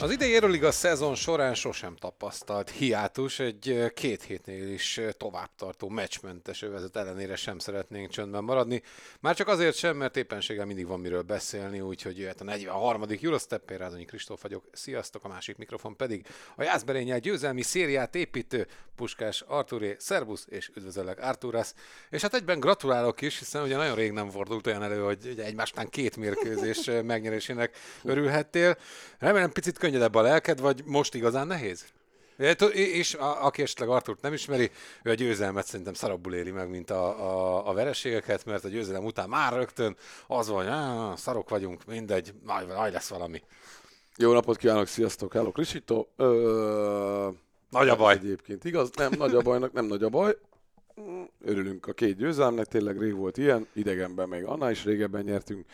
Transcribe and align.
Az 0.00 0.10
idei 0.10 0.34
Euroliga 0.34 0.70
szezon 0.70 1.14
során 1.14 1.54
sosem 1.54 1.96
tapasztalt 1.96 2.70
hiátus, 2.70 3.38
egy 3.38 3.92
két 3.94 4.22
hétnél 4.22 4.68
is 4.68 4.96
ö, 4.96 5.12
továbbtartó 5.12 5.88
meccsmentes 5.88 6.62
övezet 6.62 6.96
ellenére 6.96 7.36
sem 7.36 7.58
szeretnénk 7.58 8.10
csöndben 8.10 8.44
maradni. 8.44 8.82
Már 9.20 9.34
csak 9.34 9.48
azért 9.48 9.76
sem, 9.76 9.96
mert 9.96 10.16
éppenséggel 10.16 10.64
mindig 10.64 10.86
van 10.86 11.00
miről 11.00 11.22
beszélni, 11.22 11.80
úgyhogy 11.80 12.18
jöhet 12.18 12.40
a 12.40 12.44
43. 12.44 13.02
Eurostep, 13.22 13.70
én 13.70 13.78
Rádonyi 13.78 14.04
Kristóf 14.04 14.42
vagyok. 14.42 14.64
Sziasztok, 14.72 15.24
a 15.24 15.28
másik 15.28 15.56
mikrofon 15.56 15.96
pedig 15.96 16.26
a 16.56 16.62
Jászberényel 16.62 17.18
győzelmi 17.18 17.62
szériát 17.62 18.14
építő 18.14 18.66
Puskás 18.96 19.40
Arturé, 19.46 19.96
Szerbusz 19.98 20.46
és 20.48 20.70
üdvözöllek 20.74 21.20
Arturász. 21.20 21.74
És 22.10 22.22
hát 22.22 22.34
egyben 22.34 22.60
gratulálok 22.60 23.20
is, 23.20 23.38
hiszen 23.38 23.62
ugye 23.62 23.76
nagyon 23.76 23.94
rég 23.94 24.12
nem 24.12 24.30
fordult 24.30 24.66
olyan 24.66 24.82
elő, 24.82 25.02
hogy 25.02 25.28
ugye 25.30 25.44
egymástán 25.44 25.88
két 25.88 26.16
mérkőzés 26.16 26.90
megnyerésének 27.04 27.76
örülhettél. 28.26 28.76
Remélem 29.18 29.52
picit 29.52 29.78
könnyedebb 29.78 30.14
a 30.14 30.20
lelked, 30.20 30.60
vagy 30.60 30.82
most 30.84 31.14
igazán 31.14 31.46
nehéz? 31.46 31.84
És 32.72 33.14
a, 33.14 33.44
aki 33.44 33.62
esetleg 33.62 33.88
Arturt 33.88 34.20
nem 34.20 34.32
ismeri, 34.32 34.70
ő 35.02 35.10
a 35.10 35.14
győzelmet 35.14 35.66
szerintem 35.66 35.94
szarabbul 35.94 36.34
éli 36.34 36.50
meg, 36.50 36.70
mint 36.70 36.90
a, 36.90 37.04
a, 37.04 37.68
a 37.68 37.72
vereségeket, 37.72 38.44
mert 38.44 38.64
a 38.64 38.68
győzelem 38.68 39.04
után 39.04 39.28
már 39.28 39.52
rögtön 39.52 39.96
az 40.26 40.48
van, 40.48 40.56
hogy 40.56 40.66
"Á, 40.66 41.14
szarok 41.16 41.48
vagyunk, 41.48 41.84
mindegy, 41.84 42.34
majd, 42.44 42.68
majd 42.68 42.92
lesz 42.92 43.08
valami. 43.08 43.42
Jó 44.16 44.32
napot 44.32 44.56
kívánok, 44.56 44.86
sziasztok, 44.86 45.32
hello 45.32 45.52
Krisito. 45.52 46.06
Ö... 46.16 47.28
Nagy 47.70 47.88
a 47.88 47.96
baj. 47.96 48.14
Ez 48.14 48.20
Egyébként 48.22 48.64
igaz, 48.64 48.90
nem 48.96 49.12
nagy 49.18 49.34
a 49.34 49.40
bajnak, 49.40 49.72
nem 49.72 49.84
nagy 49.84 50.02
a 50.02 50.08
baj. 50.08 50.36
Örülünk 51.44 51.86
a 51.86 51.92
két 51.92 52.16
győzelmnek, 52.16 52.66
tényleg 52.66 52.98
rég 53.00 53.14
volt 53.14 53.36
ilyen, 53.38 53.66
idegenben 53.72 54.28
még 54.28 54.44
annál 54.44 54.70
is 54.70 54.84
régebben 54.84 55.24
nyertünk. 55.24 55.64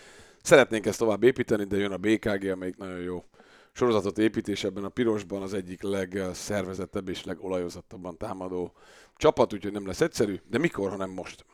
Szeretnénk 0.43 0.87
ezt 0.87 0.99
tovább 0.99 1.23
építeni, 1.23 1.65
de 1.65 1.77
jön 1.77 1.93
a 1.93 1.97
BKG, 1.97 2.51
amelyik 2.51 2.77
nagyon 2.77 2.99
jó 2.99 3.25
sorozatot 3.73 4.19
épít, 4.19 4.49
és 4.49 4.65
ebben 4.65 4.85
a 4.85 4.89
pirosban 4.89 5.43
az 5.43 5.55
egyik 5.55 5.83
legszervezettebb 5.83 7.09
és 7.09 7.25
legolajozottabban 7.25 8.17
támadó 8.17 8.73
csapat, 9.17 9.53
úgyhogy 9.53 9.73
nem 9.73 9.87
lesz 9.87 10.01
egyszerű, 10.01 10.41
de 10.51 10.59
mikor, 10.59 10.91
ha 10.91 10.97
nem 10.97 11.11
most. 11.11 11.45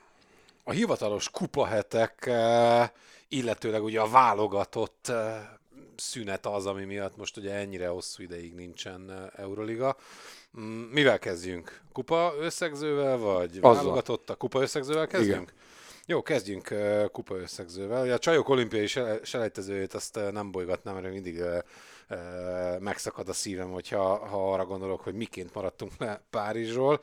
A 0.65 0.71
hivatalos 0.71 1.31
kupahetek, 1.31 2.27
eh, 2.27 2.89
illetőleg 3.29 3.83
ugye 3.83 4.01
a 4.01 4.09
válogatott 4.09 5.09
eh, 5.09 5.49
szünet 5.97 6.47
az, 6.47 6.67
ami 6.67 6.85
miatt 6.85 7.17
most 7.17 7.37
ugye 7.37 7.53
ennyire 7.53 7.89
hosszú 7.89 8.23
ideig 8.23 8.55
nincsen 8.55 9.11
eh, 9.11 9.45
Euroliga. 9.45 9.97
Mm, 10.61 10.81
Mivel 10.81 11.19
kezdjünk? 11.19 11.81
Kupa 11.93 12.35
összegzővel, 12.41 13.17
vagy 13.17 13.59
Azzal. 13.61 13.75
válogatott 13.75 14.31
a 14.31 14.35
kupa 14.35 14.61
összegzővel 14.61 15.07
kezdjünk? 15.07 15.53
Jó, 16.11 16.23
kezdjünk 16.23 16.75
kupa 17.13 17.35
összegzővel. 17.35 18.13
A 18.13 18.19
csajok 18.19 18.49
olimpiai 18.49 18.87
sele- 18.87 19.25
selejtezőjét 19.25 19.95
azt 19.95 20.21
nem 20.33 20.51
bolygatnám, 20.51 20.95
mert 20.95 21.13
mindig 21.13 21.43
megszakad 22.79 23.29
a 23.29 23.33
szívem, 23.33 23.71
hogyha 23.71 24.27
ha 24.27 24.53
arra 24.53 24.65
gondolok, 24.65 25.01
hogy 25.01 25.15
miként 25.15 25.55
maradtunk 25.55 25.93
le 25.99 26.23
Párizsról. 26.31 27.01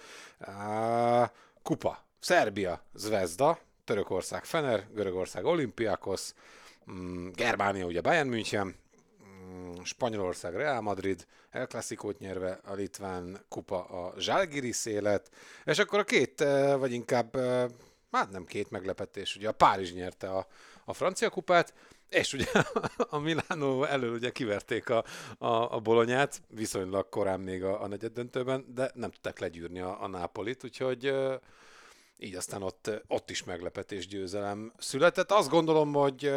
Kupa. 1.63 2.05
Szerbia, 2.19 2.83
Zvezda, 2.93 3.59
Törökország, 3.83 4.45
Fener, 4.45 4.87
Görögország, 4.93 5.45
Olympiakos, 5.45 6.33
mm, 6.91 7.29
Germánia, 7.33 7.85
ugye 7.85 8.01
Bayern 8.01 8.27
München, 8.27 8.75
mm, 9.27 9.71
Spanyolország, 9.83 10.55
Real 10.55 10.81
Madrid, 10.81 11.25
El 11.49 11.67
Clasicót 11.67 12.19
nyerve, 12.19 12.59
a 12.63 12.73
Litván 12.73 13.45
kupa 13.49 13.83
a 13.83 14.13
Zsálgiris 14.19 14.85
élet, 14.85 15.29
és 15.65 15.79
akkor 15.79 15.99
a 15.99 16.03
két, 16.03 16.45
vagy 16.77 16.91
inkább, 16.94 17.38
hát 18.15 18.31
nem 18.31 18.45
két 18.45 18.69
meglepetés, 18.69 19.35
ugye 19.35 19.47
a 19.47 19.51
Párizs 19.51 19.93
nyerte 19.93 20.29
a, 20.29 20.47
a 20.85 20.93
francia 20.93 21.29
kupát, 21.29 21.73
és 22.09 22.33
ugye 22.33 22.45
a 23.09 23.17
Milánó 23.17 23.83
elől 23.83 24.13
ugye 24.13 24.31
kiverték 24.31 24.89
a, 24.89 25.03
a, 25.37 25.75
a 25.75 25.79
bolonyát, 25.79 26.41
viszonylag 26.47 27.09
korán 27.09 27.39
még 27.39 27.63
a, 27.63 27.81
a 27.81 27.87
negyed 27.87 28.13
döntőben, 28.13 28.65
de 28.73 28.91
nem 28.93 29.11
tudták 29.11 29.39
legyűrni 29.39 29.79
a, 29.79 30.03
a 30.03 30.07
Nápolit, 30.07 30.63
úgyhogy 30.63 31.13
így 32.17 32.35
aztán 32.35 32.61
ott, 32.61 32.91
ott 33.07 33.29
is 33.29 33.43
meglepetés 33.43 34.07
győzelem 34.07 34.73
született. 34.77 35.31
Azt 35.31 35.49
gondolom, 35.49 35.93
hogy 35.93 36.33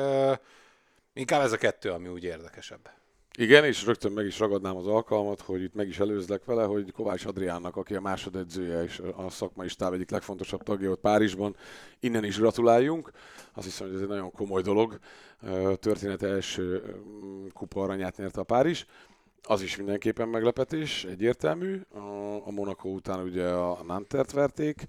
inkább 1.13 1.43
ez 1.43 1.53
a 1.53 1.57
kettő, 1.57 1.91
ami 1.91 2.09
úgy 2.09 2.25
érdekesebb. 2.25 2.98
Igen, 3.41 3.65
és 3.65 3.85
rögtön 3.85 4.13
meg 4.13 4.27
is 4.27 4.39
ragadnám 4.39 4.77
az 4.77 4.87
alkalmat, 4.87 5.41
hogy 5.41 5.63
itt 5.63 5.75
meg 5.75 5.89
is 5.89 5.99
előzlek 5.99 6.45
vele, 6.45 6.65
hogy 6.65 6.93
Kovács 6.93 7.25
Adriánnak, 7.25 7.77
aki 7.77 7.95
a 7.95 8.01
másodedzője 8.01 8.83
és 8.83 9.03
a 9.17 9.31
szakmai 9.31 9.69
stáb 9.69 9.93
egyik 9.93 10.11
legfontosabb 10.11 10.63
tagja 10.63 10.91
ott 10.91 11.01
Párizsban, 11.01 11.57
innen 12.01 12.25
is 12.25 12.39
gratuláljunk. 12.39 13.11
Azt 13.55 13.67
hiszem, 13.67 13.87
hogy 13.87 13.97
ez 13.97 14.03
egy 14.03 14.09
nagyon 14.09 14.31
komoly 14.31 14.63
dolog. 14.63 14.99
Története 15.75 16.27
első 16.27 16.83
mm, 17.25 17.47
kupa 17.53 17.83
aranyát 17.83 18.17
nyerte 18.17 18.41
a 18.41 18.45
Párizs. 18.45 18.85
Az 19.43 19.63
is 19.63 19.77
mindenképpen 19.77 20.29
meglepetés, 20.29 21.05
egyértelmű. 21.05 21.81
A, 22.45 22.51
Monaco 22.51 22.89
után 22.89 23.23
ugye 23.23 23.49
a 23.49 23.83
Nantert 23.87 24.33
verték 24.33 24.87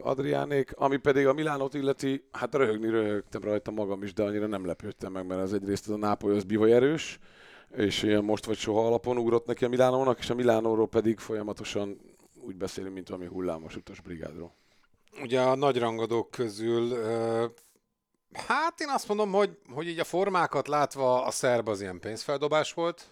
Adriánék, 0.00 0.72
ami 0.76 0.96
pedig 0.96 1.26
a 1.26 1.32
Milánot 1.32 1.74
illeti, 1.74 2.24
hát 2.32 2.54
röhögni 2.54 2.90
röhögtem 2.90 3.42
rajta 3.42 3.70
magam 3.70 4.02
is, 4.02 4.12
de 4.12 4.22
annyira 4.22 4.46
nem 4.46 4.66
lepődtem 4.66 5.12
meg, 5.12 5.26
mert 5.26 5.42
az 5.42 5.52
egyrészt 5.52 5.88
a 5.88 5.96
Nápoly 5.96 6.36
az 6.36 6.44
bivaj 6.44 6.72
erős, 6.72 7.18
és 7.76 8.02
ilyen 8.02 8.24
most 8.24 8.44
vagy 8.44 8.56
soha 8.56 8.86
alapon 8.86 9.18
ugrott 9.18 9.46
neki 9.46 9.64
a 9.64 9.68
Milánónak, 9.68 10.18
és 10.18 10.30
a 10.30 10.34
Milánóról 10.34 10.88
pedig 10.88 11.18
folyamatosan 11.18 12.00
úgy 12.44 12.56
beszélünk, 12.56 12.94
mint 12.94 13.08
valami 13.08 13.28
hullámos 13.28 13.76
utas 13.76 14.00
brigádról. 14.00 14.54
Ugye 15.22 15.40
a 15.40 15.54
nagy 15.54 15.78
rangadók 15.78 16.30
közül, 16.30 17.04
hát 18.32 18.80
én 18.80 18.88
azt 18.88 19.08
mondom, 19.08 19.32
hogy, 19.32 19.58
hogy 19.72 19.88
így 19.88 19.98
a 19.98 20.04
formákat 20.04 20.68
látva 20.68 21.24
a 21.24 21.30
szerb 21.30 21.68
az 21.68 21.80
ilyen 21.80 22.00
pénzfeldobás 22.00 22.72
volt. 22.72 23.06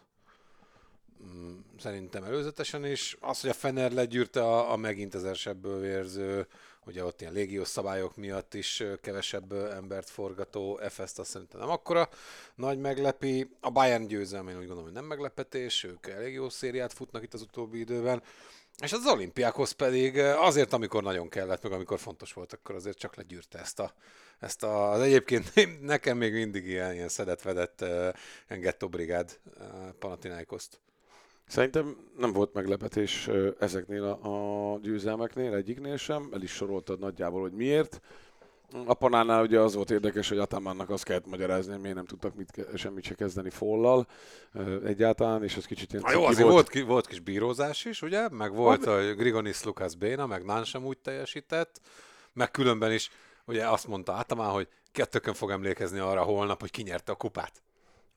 Mm, 1.25 1.59
Szerintem 1.79 2.25
előzetesen 2.25 2.85
is. 2.85 3.17
Az, 3.21 3.41
hogy 3.41 3.51
a 3.51 3.55
Fener 3.55 3.93
legyűrte 3.93 4.43
a, 4.43 4.73
a 4.73 4.77
megint 4.77 5.15
ezersebből 5.15 5.81
vérző, 5.81 6.47
ugye 6.89 7.05
ott 7.05 7.21
ilyen 7.21 7.33
légiós 7.33 7.69
szabályok 7.69 8.17
miatt 8.17 8.55
is 8.55 8.83
kevesebb 9.01 9.53
embert 9.53 10.11
forgató 10.11 10.81
FS-t 10.89 11.19
azt 11.19 11.31
szerintem 11.31 11.61
nem 11.61 11.69
akkora 11.69 12.09
nagy 12.55 12.79
meglepi. 12.79 13.51
A 13.61 13.71
Bayern 13.71 14.07
győzelme 14.07 14.51
én 14.51 14.57
úgy 14.57 14.67
gondolom, 14.67 14.85
hogy 14.85 14.93
nem 14.93 15.05
meglepetés, 15.05 15.85
ők 15.85 16.07
elég 16.07 16.35
jó 16.35 16.49
szériát 16.49 16.93
futnak 16.93 17.23
itt 17.23 17.35
az 17.35 17.43
utóbbi 17.43 17.79
időben. 17.79 18.23
És 18.83 18.93
az 18.93 19.07
olimpiákhoz 19.07 19.71
pedig 19.71 20.19
azért, 20.19 20.73
amikor 20.73 21.03
nagyon 21.03 21.29
kellett, 21.29 21.63
meg 21.63 21.73
amikor 21.73 21.99
fontos 21.99 22.33
volt, 22.33 22.53
akkor 22.53 22.75
azért 22.75 22.99
csak 22.99 23.17
legyűrte 23.17 23.59
ezt 23.59 23.81
a, 23.81 23.93
ezt 24.39 24.63
a 24.63 24.91
az 24.91 25.01
egyébként 25.01 25.53
nekem 25.81 26.17
még 26.17 26.33
mindig 26.33 26.67
ilyen, 26.67 26.95
ilyen 26.95 27.09
szedett-vedett 27.09 27.81
uh, 27.81 27.89
ilyen 28.49 28.63
gettobrigád 28.63 29.39
uh, 29.45 29.91
Panathinaikoszt. 29.99 30.81
Szerintem 31.49 31.97
nem 32.19 32.33
volt 32.33 32.55
meglepetés 32.55 33.29
ezeknél 33.59 34.05
a, 34.05 34.73
a 34.73 34.79
győzelmeknél, 34.79 35.55
egyiknél 35.55 35.97
sem, 35.97 36.29
el 36.33 36.43
is 36.43 36.51
soroltad 36.51 36.99
nagyjából, 36.99 37.41
hogy 37.41 37.53
miért. 37.53 38.01
A 38.87 38.95
Panánál 38.95 39.43
ugye 39.43 39.61
az 39.61 39.75
volt 39.75 39.91
érdekes, 39.91 40.29
hogy 40.29 40.39
Atamannak 40.39 40.91
azt 40.91 41.05
kellett 41.05 41.27
magyarázni, 41.27 41.73
hogy 41.73 41.81
miért 41.81 41.97
nem 41.97 42.05
tudtak 42.05 42.35
mit, 42.35 42.67
semmit 42.75 43.05
se 43.05 43.15
kezdeni 43.15 43.51
follal 43.51 44.07
egyáltalán, 44.85 45.43
és 45.43 45.57
az 45.57 45.65
kicsit 45.65 45.93
ilyen 45.93 46.05
jó, 46.13 46.25
azért 46.25 46.49
volt, 46.49 46.69
ki, 46.69 46.83
volt 46.83 47.07
kis 47.07 47.21
bírózás 47.21 47.85
is, 47.85 48.03
ugye? 48.03 48.29
Meg 48.29 48.55
volt 48.55 48.87
a 48.87 49.15
Grigonis 49.15 49.63
Lukas 49.63 49.97
Béna, 49.97 50.27
meg 50.27 50.45
Nán 50.45 50.65
sem 50.65 50.85
úgy 50.85 50.99
teljesített, 50.99 51.81
meg 52.33 52.51
különben 52.51 52.93
is 52.93 53.11
ugye 53.45 53.69
azt 53.69 53.87
mondta 53.87 54.15
Atamán, 54.15 54.51
hogy 54.51 54.69
kettőkön 54.93 55.35
fog 55.35 55.51
emlékezni 55.51 55.99
arra 55.99 56.23
holnap, 56.23 56.61
hogy 56.61 56.71
kinyerte 56.71 57.13
a 57.13 57.17
kupát. 57.17 57.63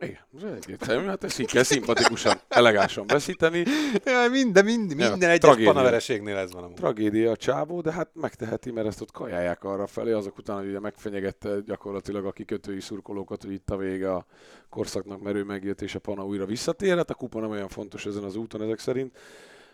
Igen, 0.02 0.54
egyértelmű, 0.56 1.08
hát 1.08 1.24
ezt 1.24 1.40
így 1.40 1.52
kell 1.52 1.64
szimpatikusan, 1.64 2.40
elegánsan 2.48 3.08
beszíteni. 3.08 3.64
Ja, 4.06 4.30
minden, 4.32 4.66
minden, 4.66 5.00
Ja, 5.00 5.10
minden 5.10 5.30
egyes 5.30 5.40
tragédia. 5.40 5.72
panavereségnél 5.72 6.38
ez 6.38 6.54
van 6.54 6.64
amúgy. 6.64 6.76
Tragédia 6.76 7.32
a 7.32 7.36
csávó, 7.36 7.82
de 7.82 7.92
hát 7.92 8.10
megteheti, 8.14 8.72
mert 8.72 8.88
ezt 8.88 9.02
ott 9.02 9.12
kajálják 9.12 9.64
arra 9.64 9.88
felé, 9.88 10.12
azok 10.12 10.38
után, 10.38 10.58
hogy 10.58 10.68
ugye 10.68 10.80
megfenyegette 10.80 11.60
gyakorlatilag 11.66 12.26
a 12.26 12.32
kikötői 12.32 12.80
szurkolókat, 12.80 13.44
hogy 13.44 13.54
itt 13.54 13.70
a 13.70 13.78
vége 13.78 14.14
a 14.14 14.26
korszaknak, 14.70 15.22
mert 15.22 15.36
ő 15.36 15.44
megjött, 15.44 15.82
és 15.82 15.96
a 15.96 16.00
Pana 16.00 16.26
újra 16.26 16.46
visszatér. 16.46 16.96
Hát 16.96 17.10
a 17.10 17.14
kupa 17.14 17.40
nem 17.40 17.50
olyan 17.50 17.68
fontos 17.68 18.06
ezen 18.06 18.24
az 18.24 18.36
úton 18.36 18.62
ezek 18.62 18.80
szerint, 18.80 19.18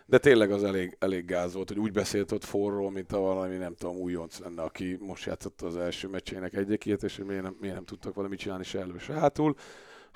de 0.06 0.18
tényleg 0.18 0.50
az 0.50 0.64
elég, 0.64 0.96
elég 0.98 1.24
gáz 1.24 1.54
volt, 1.54 1.68
hogy 1.68 1.78
úgy 1.78 1.92
beszélt 1.92 2.32
ott 2.32 2.44
forról, 2.44 2.90
mint 2.90 3.12
a 3.12 3.18
valami, 3.18 3.56
nem 3.56 3.74
tudom, 3.74 3.96
újonc 3.96 4.38
lenne, 4.38 4.62
aki 4.62 4.96
most 5.00 5.24
játszott 5.26 5.62
az 5.62 5.76
első 5.76 6.08
meccsének 6.08 6.54
egyekét, 6.54 7.02
és 7.02 7.16
hogy 7.16 7.26
miért 7.26 7.42
nem, 7.42 7.56
miért 7.60 7.74
nem 7.74 7.84
tudtak 7.84 8.14
valamit 8.14 8.38
csinálni 8.38 8.64
se 8.64 8.78
elő, 8.80 8.98
se 8.98 9.12
hátul. 9.12 9.56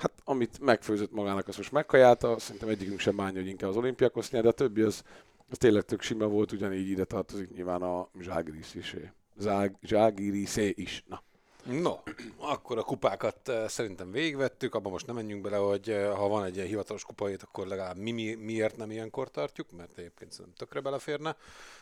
Hát 0.03 0.21
amit 0.23 0.59
megfőzött 0.59 1.11
magának, 1.11 1.47
azt 1.47 1.57
most 1.57 1.71
megkajálta, 1.71 2.39
szerintem 2.39 2.69
egyikünk 2.69 2.99
sem 2.99 3.15
bánja, 3.15 3.39
hogy 3.39 3.49
inkább 3.49 3.69
az 3.69 3.77
olimpiákos 3.77 4.29
nyer, 4.29 4.41
de 4.41 4.47
a 4.47 4.51
többi 4.51 4.81
az, 4.81 5.03
Az 5.49 5.57
tényleg 5.57 5.83
tök 5.83 6.01
sima 6.01 6.27
volt, 6.27 6.51
ugyanígy 6.51 6.89
ide 6.89 7.03
tartozik 7.03 7.49
nyilván 7.49 7.81
a 7.81 8.09
Zságirisz 8.19 8.75
is. 8.75 8.95
Zság, 9.39 9.75
Zságiriszé 9.81 10.73
is. 10.75 11.03
Na. 11.07 11.23
No, 11.63 11.97
akkor 12.37 12.77
a 12.77 12.83
kupákat 12.83 13.47
uh, 13.47 13.67
szerintem 13.67 14.11
végigvettük, 14.11 14.75
abban 14.75 14.91
most 14.91 15.05
nem 15.05 15.15
menjünk 15.15 15.41
bele, 15.41 15.57
hogy 15.57 15.89
uh, 15.89 16.09
ha 16.09 16.27
van 16.27 16.43
egy 16.43 16.55
ilyen 16.55 16.67
hivatalos 16.67 17.03
kupait, 17.03 17.43
akkor 17.43 17.67
legalább 17.67 17.97
mi, 17.97 18.11
mi 18.11 18.33
miért 18.33 18.77
nem 18.77 18.91
ilyenkor 18.91 19.31
tartjuk, 19.31 19.71
mert 19.71 19.97
egyébként 19.97 20.31
szerintem 20.31 20.55
tökre 20.57 20.79
beleférne, 20.79 21.35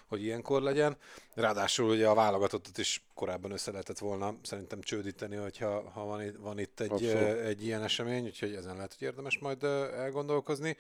hogy 0.07 0.23
ilyenkor 0.23 0.61
legyen. 0.61 0.97
Ráadásul 1.33 1.89
ugye 1.89 2.07
a 2.07 2.13
válogatottat 2.13 2.77
is 2.77 3.03
korábban 3.13 3.51
össze 3.51 3.71
lehetett 3.71 3.97
volna 3.97 4.35
szerintem 4.43 4.81
csődíteni, 4.81 5.35
hogyha 5.35 5.89
ha 5.89 6.05
van, 6.05 6.21
itt, 6.21 6.35
van 6.39 6.59
itt 6.59 6.79
egy, 6.79 7.03
uh, 7.03 7.45
egy 7.45 7.65
ilyen 7.65 7.83
esemény, 7.83 8.25
úgyhogy 8.25 8.55
ezen 8.55 8.75
lehet, 8.75 8.95
hogy 8.97 9.07
érdemes 9.07 9.39
majd 9.39 9.63
elgondolkozni. 9.63 10.77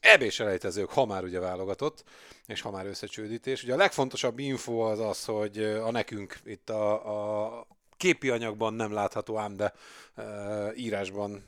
Eb 0.00 0.32
elejtezők, 0.38 0.90
ha 0.90 1.04
már 1.04 1.24
ugye 1.24 1.40
válogatott, 1.40 2.04
és 2.46 2.60
ha 2.60 2.70
már 2.70 2.86
összecsődítés. 2.86 3.62
Ugye 3.62 3.72
a 3.72 3.76
legfontosabb 3.76 4.38
info 4.38 4.78
az 4.78 4.98
az, 4.98 5.24
hogy 5.24 5.58
a 5.58 5.90
nekünk 5.90 6.38
itt 6.44 6.70
a, 6.70 7.56
a 7.56 7.66
képi 7.96 8.30
anyagban 8.30 8.74
nem 8.74 8.92
látható, 8.92 9.36
ám 9.36 9.56
de 9.56 9.72
e, 10.14 10.72
írásban 10.76 11.44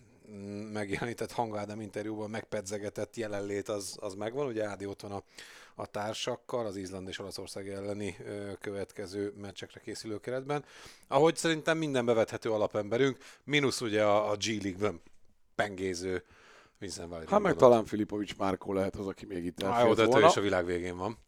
megjelenített 0.72 1.32
hangádám 1.32 1.80
interjúban 1.80 2.30
megpedzegetett 2.30 3.16
jelenlét 3.16 3.68
az, 3.68 3.96
az 4.00 4.14
megvan. 4.14 4.46
Ugye 4.46 4.64
Ádi 4.64 4.86
ott 4.86 5.00
van 5.00 5.12
a, 5.12 5.22
a 5.74 5.86
társakkal, 5.86 6.66
az 6.66 6.76
Izland 6.76 7.08
és 7.08 7.18
Olaszország 7.18 7.68
elleni 7.68 8.16
ö, 8.24 8.52
következő 8.60 9.32
meccsekre 9.40 9.80
készülő 9.80 10.20
keretben. 10.20 10.64
Ahogy 11.08 11.36
szerintem 11.36 11.78
minden 11.78 12.04
bevethető 12.04 12.50
alapemberünk, 12.50 13.18
mínusz 13.44 13.80
ugye 13.80 14.04
a, 14.04 14.30
a 14.30 14.36
G-League-ben 14.36 15.00
pengéző 15.54 16.24
Vízenváli. 16.78 17.24
Hát 17.28 17.40
meg 17.40 17.54
talán 17.54 17.84
Filipovics 17.84 18.36
Márkó 18.36 18.72
lehet 18.72 18.96
az, 18.96 19.06
aki 19.06 19.26
még 19.26 19.44
itt 19.44 19.62
elfért 19.62 19.96
volna. 19.96 20.24
Ő 20.24 20.28
is 20.28 20.36
a 20.36 20.40
világ 20.40 20.64
végén 20.64 20.96
van. 20.96 21.18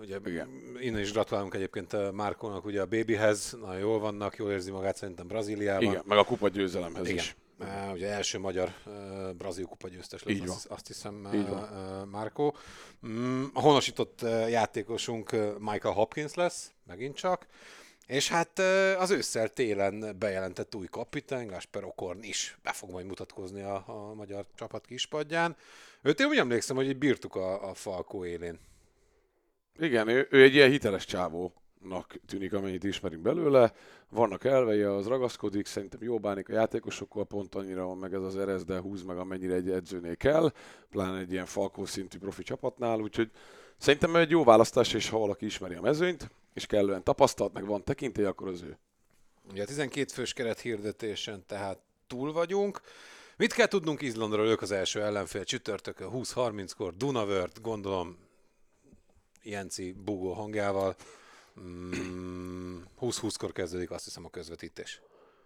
Ugye, 0.00 0.18
igen. 0.24 0.48
Innen 0.80 1.00
is 1.00 1.12
gratulálunk 1.12 1.54
egyébként 1.54 2.12
Márkónak 2.12 2.64
ugye 2.64 2.80
a 2.80 2.86
babyhez, 2.86 3.56
nagyon 3.60 3.80
jól 3.80 3.98
vannak, 3.98 4.36
jól 4.36 4.50
érzi 4.50 4.70
magát 4.70 4.96
szerintem 4.96 5.26
Brazíliában. 5.26 5.82
Igen, 5.82 6.02
meg 6.06 6.18
a 6.18 6.24
kupa 6.24 6.48
győzelemhez 6.48 7.04
igen. 7.04 7.16
is. 7.16 7.36
Uh, 7.58 7.92
ugye 7.92 8.08
első 8.08 8.38
magyar 8.38 8.72
uh, 8.86 8.92
brazil 9.32 9.64
kupa 9.64 9.88
győztes 9.88 10.22
lesz, 10.22 10.40
azt, 10.48 10.66
azt 10.66 10.86
hiszem 10.86 11.28
uh, 11.32 12.10
Márkó. 12.10 12.56
Um, 13.02 13.50
a 13.52 13.60
honosított 13.60 14.22
uh, 14.22 14.50
játékosunk 14.50 15.32
uh, 15.32 15.58
Michael 15.58 15.94
Hopkins 15.94 16.34
lesz, 16.34 16.72
megint 16.86 17.16
csak. 17.16 17.46
És 18.06 18.28
hát 18.28 18.58
az 18.98 19.10
ősszel 19.10 19.48
télen 19.48 20.16
bejelentett 20.18 20.74
új 20.74 20.86
kapitány, 20.86 21.46
Gasper 21.46 21.84
Okorn 21.84 22.22
is 22.22 22.58
be 22.62 22.72
fog 22.72 22.90
majd 22.90 23.06
mutatkozni 23.06 23.62
a, 23.62 23.84
a 23.86 24.14
magyar 24.14 24.44
csapat 24.54 24.86
kispadján. 24.86 25.56
Őt 26.02 26.20
én 26.20 26.26
úgy 26.26 26.38
emlékszem, 26.38 26.76
hogy 26.76 26.88
így 26.88 26.98
bírtuk 26.98 27.34
a, 27.34 27.68
a 27.68 27.74
Falkó 27.74 28.24
élén. 28.24 28.58
Igen, 29.78 30.08
ő, 30.08 30.26
ő 30.30 30.42
egy 30.42 30.54
ilyen 30.54 30.70
hiteles 30.70 31.04
csávónak 31.04 32.14
tűnik, 32.26 32.52
amennyit 32.52 32.84
ismerünk 32.84 33.22
belőle. 33.22 33.72
Vannak 34.08 34.44
elvei, 34.44 34.82
az 34.82 35.06
ragaszkodik, 35.06 35.66
szerintem 35.66 36.02
jó 36.02 36.18
bánik 36.18 36.48
a 36.48 36.52
játékosokkal, 36.52 37.24
pont 37.24 37.54
annyira 37.54 37.84
van 37.84 37.98
meg 37.98 38.14
ez 38.14 38.22
az 38.22 38.36
erez, 38.36 38.64
de 38.64 38.78
húz 38.78 39.02
meg 39.02 39.16
amennyire 39.16 39.54
egy 39.54 39.70
edzőnél 39.70 40.16
kell, 40.16 40.52
pláne 40.90 41.18
egy 41.18 41.32
ilyen 41.32 41.46
Falkó 41.46 41.84
szintű 41.84 42.18
profi 42.18 42.42
csapatnál, 42.42 43.00
úgyhogy 43.00 43.30
szerintem 43.76 44.16
egy 44.16 44.30
jó 44.30 44.44
választás, 44.44 44.92
és 44.92 45.08
ha 45.08 45.18
valaki 45.18 45.44
ismeri 45.44 45.74
a 45.74 45.80
mezőnyt, 45.80 46.30
és 46.52 46.66
kellően 46.66 47.02
tapasztalt, 47.02 47.52
meg 47.52 47.66
van 47.66 47.84
tekintély, 47.84 48.24
akkor 48.24 48.48
az 48.48 48.62
ő. 48.62 48.78
Ugye 49.50 49.62
a 49.62 49.66
12 49.66 50.12
fős 50.12 50.32
keret 50.32 50.60
hirdetésen 50.60 51.44
tehát 51.46 51.78
túl 52.06 52.32
vagyunk. 52.32 52.80
Mit 53.36 53.52
kell 53.52 53.66
tudnunk 53.66 54.02
Izlandról? 54.02 54.46
Ők 54.46 54.62
az 54.62 54.70
első 54.70 55.02
ellenfél 55.02 55.44
csütörtökön 55.44 56.10
20-30-kor 56.12 56.96
Dunavört, 56.96 57.60
gondolom 57.60 58.23
Jenci 59.44 59.92
bugó 60.04 60.32
hangjával. 60.32 60.94
Mm, 61.60 62.78
20-20-kor 63.00 63.52
kezdődik 63.52 63.90
azt 63.90 64.04
hiszem 64.04 64.24
a 64.24 64.30
közvetítés. 64.30 65.00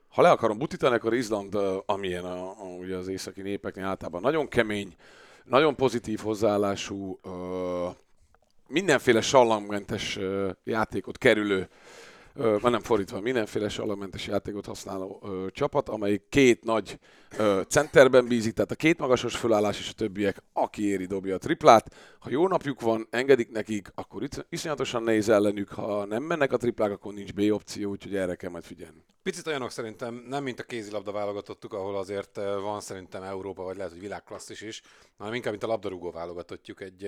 Ha 0.08 0.22
le 0.22 0.30
akarom 0.30 0.58
butítani, 0.58 0.94
akkor 0.94 1.14
Izland, 1.14 1.58
amilyen 1.86 2.24
a, 2.24 2.50
a, 2.50 2.64
ugye 2.78 2.96
az 2.96 3.08
északi 3.08 3.42
népeknél 3.42 3.84
általában 3.84 4.20
nagyon 4.20 4.48
kemény, 4.48 4.96
nagyon 5.44 5.76
pozitív 5.76 6.18
hozzáállású, 6.18 7.18
uh, 7.22 7.94
mindenféle 8.66 9.20
sallammentes 9.20 10.18
játékot 10.64 11.18
kerülő, 11.18 11.68
már 12.38 12.72
nem 12.72 12.80
fordítva, 12.80 13.20
mindenféle 13.20 13.68
sallammentes 13.68 14.26
játékot 14.26 14.66
használó 14.66 15.20
ö, 15.24 15.46
csapat, 15.50 15.88
amelyik 15.88 16.22
két 16.28 16.64
nagy 16.64 16.98
ö, 17.38 17.60
centerben 17.68 18.26
bízik, 18.26 18.52
tehát 18.52 18.70
a 18.70 18.74
két 18.74 18.98
magasos 18.98 19.36
fölállás 19.36 19.78
és 19.78 19.88
a 19.88 19.92
többiek, 19.92 20.42
aki 20.52 20.86
éri, 20.86 21.06
dobja 21.06 21.34
a 21.34 21.38
triplát. 21.38 21.94
Ha 22.18 22.30
jó 22.30 22.48
napjuk 22.48 22.80
van, 22.80 23.06
engedik 23.10 23.50
nekik, 23.50 23.88
akkor 23.94 24.22
iszonyatosan 24.48 25.02
nehéz 25.02 25.28
ellenük, 25.28 25.68
ha 25.68 26.04
nem 26.04 26.22
mennek 26.22 26.52
a 26.52 26.56
triplák, 26.56 26.90
akkor 26.90 27.14
nincs 27.14 27.32
B 27.32 27.40
opció, 27.52 27.90
úgyhogy 27.90 28.16
erre 28.16 28.34
kell 28.34 28.50
majd 28.50 28.64
figyelni. 28.64 29.04
Picit 29.22 29.46
olyanok 29.46 29.70
szerintem, 29.70 30.24
nem 30.28 30.42
mint 30.42 30.60
a 30.60 30.62
kézilabda 30.62 31.12
válogatottuk, 31.12 31.72
ahol 31.72 31.96
azért 31.96 32.36
van 32.36 32.80
szerintem 32.80 33.22
Európa, 33.22 33.62
vagy 33.62 33.76
lehet, 33.76 33.92
hogy 33.92 34.00
világklasszis 34.00 34.60
is, 34.60 34.82
hanem 35.16 35.34
inkább, 35.34 35.50
mint 35.50 35.64
a 35.64 35.66
labdarúgó 35.66 36.10
válogatottjuk. 36.10 36.80
Egy, 36.80 37.04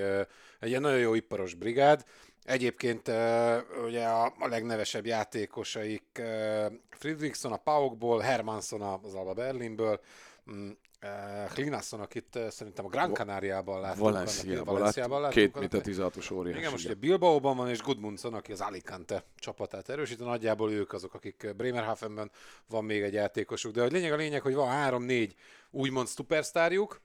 egy 0.61 0.69
ilyen 0.69 0.81
nagyon 0.81 0.99
jó 0.99 1.15
iparos 1.15 1.55
brigád, 1.55 2.05
Egyébként 2.51 3.09
ugye 3.85 4.05
a, 4.05 4.25
a 4.39 4.49
legnevesebb 4.49 5.07
játékosaik 5.07 6.23
Friedrichson 6.91 7.53
a 7.53 7.57
Paukból, 7.57 8.21
Hermansson 8.21 8.83
az 8.83 9.15
Alba 9.15 9.33
Berlinből, 9.33 10.01
mm, 10.53 10.71
Klinasson, 11.53 12.01
akit 12.01 12.39
szerintem 12.49 12.85
a 12.85 12.89
Gran 12.89 13.15
Canaria-ban 13.15 13.81
láttunk. 13.81 14.03
Valenciában, 14.03 14.75
Valenciában 14.75 15.21
láttunk. 15.21 15.53
Két 15.53 15.61
méter 15.61 15.81
16-os 15.85 16.33
óriás. 16.33 16.59
Igen, 16.59 16.71
most 16.71 16.85
ugye 16.85 16.95
Bilbaoban 16.95 17.57
van, 17.57 17.69
és 17.69 17.83
Gudmundsson, 17.83 18.35
aki 18.35 18.53
az 18.53 18.61
Alicante 18.61 19.25
csapatát 19.37 19.89
erősít. 19.89 20.19
Nagyjából 20.19 20.73
ők 20.73 20.93
azok, 20.93 21.15
akik 21.15 21.55
Bremerhavenben 21.57 22.31
van 22.69 22.85
még 22.85 23.03
egy 23.03 23.13
játékosuk. 23.13 23.73
De 23.73 23.83
a 23.83 23.87
lényeg 23.87 24.13
a 24.13 24.17
lényeg, 24.17 24.43
hogy 24.43 24.55
van 24.55 24.69
három-négy 24.69 25.35
úgymond 25.71 26.07
szupersztárjuk, 26.07 27.01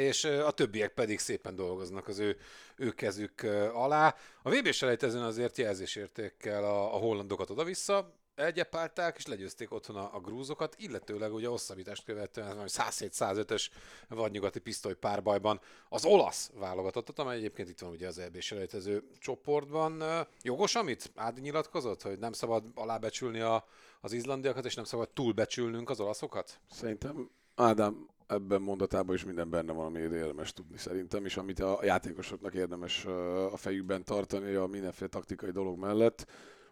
és 0.00 0.24
a 0.24 0.50
többiek 0.50 0.92
pedig 0.92 1.18
szépen 1.18 1.56
dolgoznak 1.56 2.08
az 2.08 2.18
ő, 2.18 2.36
ő 2.76 2.90
kezük 2.90 3.42
alá. 3.72 4.14
A 4.42 4.50
vb 4.50 4.70
selejtezőn 4.70 5.22
azért 5.22 5.58
jelzésértékkel 5.58 6.64
a, 6.64 6.94
a 6.94 6.98
hollandokat 6.98 7.50
oda-vissza 7.50 8.14
egyepálták, 8.36 9.16
és 9.16 9.26
legyőzték 9.26 9.72
otthon 9.72 9.96
a, 9.96 10.14
a 10.14 10.20
grúzokat, 10.20 10.74
illetőleg 10.78 11.32
ugye 11.32 11.48
hosszabbítást 11.48 12.04
követően 12.04 12.56
107-105-ös 12.66 13.68
vadnyugati 14.08 14.58
pisztoly 14.58 14.94
párbajban 14.94 15.60
az 15.88 16.04
olasz 16.04 16.50
válogatottat, 16.54 17.18
amely 17.18 17.36
egyébként 17.36 17.68
itt 17.68 17.80
van 17.80 17.90
ugye 17.90 18.06
az 18.06 18.18
EB 18.18 18.40
selejtező 18.40 19.02
csoportban. 19.18 20.02
Jogos, 20.42 20.74
amit 20.74 21.10
Ádi 21.14 21.40
nyilatkozott, 21.40 22.02
hogy 22.02 22.18
nem 22.18 22.32
szabad 22.32 22.64
alábecsülni 22.74 23.40
a, 23.40 23.64
az 24.00 24.12
izlandiakat, 24.12 24.64
és 24.64 24.74
nem 24.74 24.84
szabad 24.84 25.08
túlbecsülnünk 25.08 25.90
az 25.90 26.00
olaszokat? 26.00 26.60
Szerintem 26.70 27.30
Ádám 27.54 28.08
ebben 28.26 28.60
mondatában 28.60 29.14
is 29.14 29.24
minden 29.24 29.50
benne 29.50 29.72
van, 29.72 29.86
ami 29.86 29.98
érdemes 29.98 30.52
tudni 30.52 30.78
szerintem, 30.78 31.24
és 31.24 31.36
amit 31.36 31.60
a 31.60 31.78
játékosoknak 31.82 32.54
érdemes 32.54 33.04
a 33.52 33.56
fejükben 33.56 34.04
tartani 34.04 34.54
a 34.54 34.66
mindenféle 34.66 35.08
taktikai 35.10 35.50
dolog 35.50 35.78
mellett. 35.78 36.26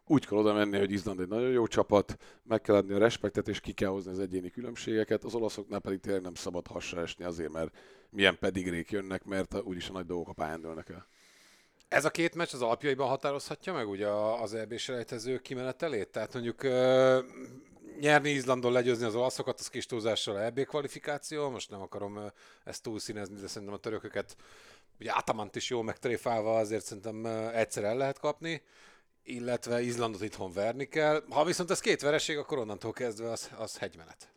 Úgy 0.07 0.27
kell 0.27 0.39
oda 0.39 0.53
menni, 0.53 0.79
hogy 0.79 0.91
Izland 0.91 1.21
egy 1.21 1.29
nagyon 1.29 1.51
jó 1.51 1.67
csapat, 1.67 2.17
meg 2.43 2.61
kell 2.61 2.75
adni 2.75 2.95
a 2.95 2.99
respektet, 2.99 3.49
és 3.49 3.61
ki 3.61 3.73
kell 3.73 3.89
hozni 3.89 4.11
az 4.11 4.19
egyéni 4.19 4.51
különbségeket. 4.51 5.25
Az 5.25 5.35
olaszoknál 5.35 5.81
pedig 5.81 6.01
tényleg 6.01 6.23
nem 6.23 6.35
szabad 6.35 6.67
hasra 6.67 7.01
esni 7.01 7.25
azért, 7.25 7.53
mert 7.53 7.77
milyen 8.11 8.39
pedigrék 8.39 8.91
jönnek, 8.91 9.25
mert 9.25 9.61
úgyis 9.63 9.89
a 9.89 9.93
nagy 9.93 10.07
dolgok 10.07 10.29
a 10.29 10.33
pályán 10.33 10.61
dőlnek 10.61 10.89
el. 10.89 11.07
Ez 11.89 12.05
a 12.05 12.11
két 12.11 12.35
meccs 12.35 12.55
az 12.55 12.63
alapjaiban 12.63 13.09
határozhatja 13.09 13.73
meg 13.73 13.89
ugye 13.89 14.09
az 14.09 14.55
EB 14.55 14.77
selejtező 14.77 15.39
kimenetelét? 15.39 16.09
Tehát 16.09 16.33
mondjuk 16.33 16.63
nyerni 18.01 18.31
Izlandon, 18.31 18.73
legyőzni 18.73 19.05
az 19.05 19.15
olaszokat, 19.15 19.61
az 19.61 19.69
kis 19.69 19.87
túlzással 19.87 20.41
EB 20.41 20.65
kvalifikáció. 20.65 21.51
Most 21.51 21.71
nem 21.71 21.81
akarom 21.81 22.21
ezt 22.65 22.83
túlszínezni, 22.83 23.41
de 23.41 23.47
szerintem 23.47 23.77
a 23.77 23.81
törököket 23.81 24.37
ugye 25.01 25.11
Atamant 25.11 25.57
is 25.57 25.71
jó 25.71 25.83
megtréfálva, 25.83 26.59
azért 26.59 26.85
szerintem 26.85 27.27
egyszer 27.55 27.85
el 27.85 27.97
lehet 27.97 28.19
kapni 28.19 28.63
illetve 29.25 29.83
Izlandot 29.83 30.23
itthon 30.23 30.53
verni 30.53 30.89
kell. 30.89 31.23
Ha 31.31 31.45
viszont 31.45 31.71
ez 31.71 31.81
két 31.81 32.01
vereség, 32.01 32.39
akkor 32.39 32.59
onnantól 32.59 32.93
kezdve 32.93 33.31
az, 33.31 33.51
az 33.59 33.79
hegymenet. 33.79 34.29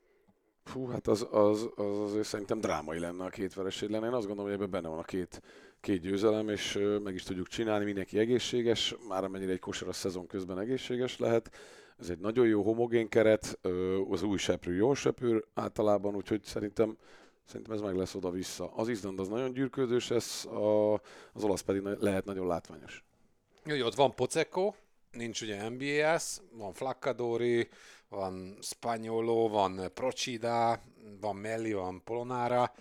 Fú, 0.64 0.88
hát 0.88 1.08
az, 1.08 1.28
az, 1.32 1.70
az 1.76 2.00
azért 2.00 2.28
szerintem 2.28 2.60
drámai 2.60 3.00
lenne 3.00 3.24
a 3.24 3.30
két 3.30 3.54
vereség 3.54 3.90
lenne. 3.90 4.06
Én 4.06 4.14
azt 4.14 4.28
gondolom, 4.28 4.52
hogy 4.52 4.60
ebben 4.60 4.70
benne 4.72 4.88
van 4.88 5.00
a 5.00 5.04
két, 5.04 5.42
két 5.82 6.02
győzelem, 6.02 6.50
és 6.50 6.80
meg 7.04 7.14
is 7.14 7.24
tudjuk 7.24 7.48
csinálni, 7.48 7.86
mindenki 7.86 8.20
egészséges, 8.20 8.96
már 9.08 9.24
amennyire 9.24 9.52
egy 9.52 9.60
kosar 9.60 9.88
a 9.88 9.94
szezon 9.94 10.28
közben 10.28 10.60
egészséges 10.60 11.18
lehet. 11.18 11.52
Ez 12.00 12.10
egy 12.10 12.20
nagyon 12.20 12.48
jó 12.48 12.64
homogén 12.64 13.10
keret, 13.10 13.60
az 14.10 14.24
új 14.24 14.38
seprő 14.38 14.76
jól 14.76 14.96
sepül 14.96 15.48
általában, 15.54 16.16
úgyhogy 16.16 16.44
szerintem 16.44 16.98
Szerintem 17.48 17.74
ez 17.74 17.82
meg 17.82 17.96
lesz 17.96 18.16
oda-vissza. 18.16 18.72
Az 18.76 18.88
Izland 18.88 19.20
az 19.20 19.28
nagyon 19.28 19.54
gyűrködős, 19.54 20.12
ez 20.12 20.46
a, 20.46 20.94
az 21.34 21.44
olasz 21.44 21.62
pedig 21.62 21.82
lehet 21.82 22.26
nagyon 22.26 22.48
látványos. 22.48 23.04
Jó, 23.66 23.86
ott 23.86 23.96
van 23.96 24.16
Pocekko, 24.16 24.74
nincs 25.12 25.42
ugye 25.42 25.70
MBS, 25.70 26.38
van 26.52 26.74
Flaccadori, 26.74 27.68
van 28.10 28.58
Spanyolo, 28.62 29.48
van 29.48 29.92
Procida, 29.94 30.80
van 31.20 31.36
Melli, 31.36 31.74
van 31.74 32.02
Polonára. 32.04 32.74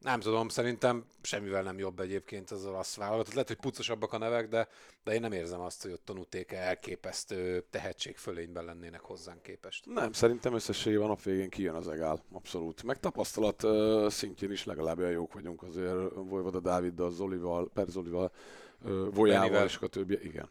Nem 0.00 0.20
tudom, 0.20 0.48
szerintem 0.48 1.04
semmivel 1.22 1.62
nem 1.62 1.78
jobb 1.78 2.00
egyébként 2.00 2.50
az 2.50 2.66
olasz 2.66 2.96
válogatott. 2.96 3.32
Lehet, 3.32 3.48
hogy 3.48 3.56
pucosabbak 3.56 4.12
a 4.12 4.18
nevek, 4.18 4.48
de, 4.48 4.68
de 5.04 5.14
én 5.14 5.20
nem 5.20 5.32
érzem 5.32 5.60
azt, 5.60 5.82
hogy 5.82 5.92
ott 5.92 6.04
Tonutéke 6.04 6.58
elképesztő 6.58 7.64
tehetség 7.70 8.16
fölényben 8.16 8.64
lennének 8.64 9.00
hozzánk 9.00 9.42
képest. 9.42 9.86
Nem, 9.86 10.12
szerintem 10.12 10.54
összességében 10.54 11.04
a 11.04 11.08
nap 11.08 11.22
végén 11.22 11.50
kijön 11.50 11.74
az 11.74 11.88
egál, 11.88 12.22
abszolút. 12.32 12.82
Meg 12.82 13.00
tapasztalat 13.00 13.62
uh, 13.62 14.08
szintjén 14.08 14.50
is 14.50 14.64
legalább 14.64 14.98
olyan 14.98 15.10
jók 15.10 15.32
vagyunk 15.32 15.62
azért 15.62 16.14
Vojvoda 16.14 16.60
Dáviddal, 16.60 17.10
Zolival, 17.10 17.70
Perzolival, 17.74 18.32
uh, 18.82 19.14
Vojával 19.14 19.64
és 19.64 19.78
a 19.80 19.86
többi. 19.86 20.18
Igen. 20.22 20.48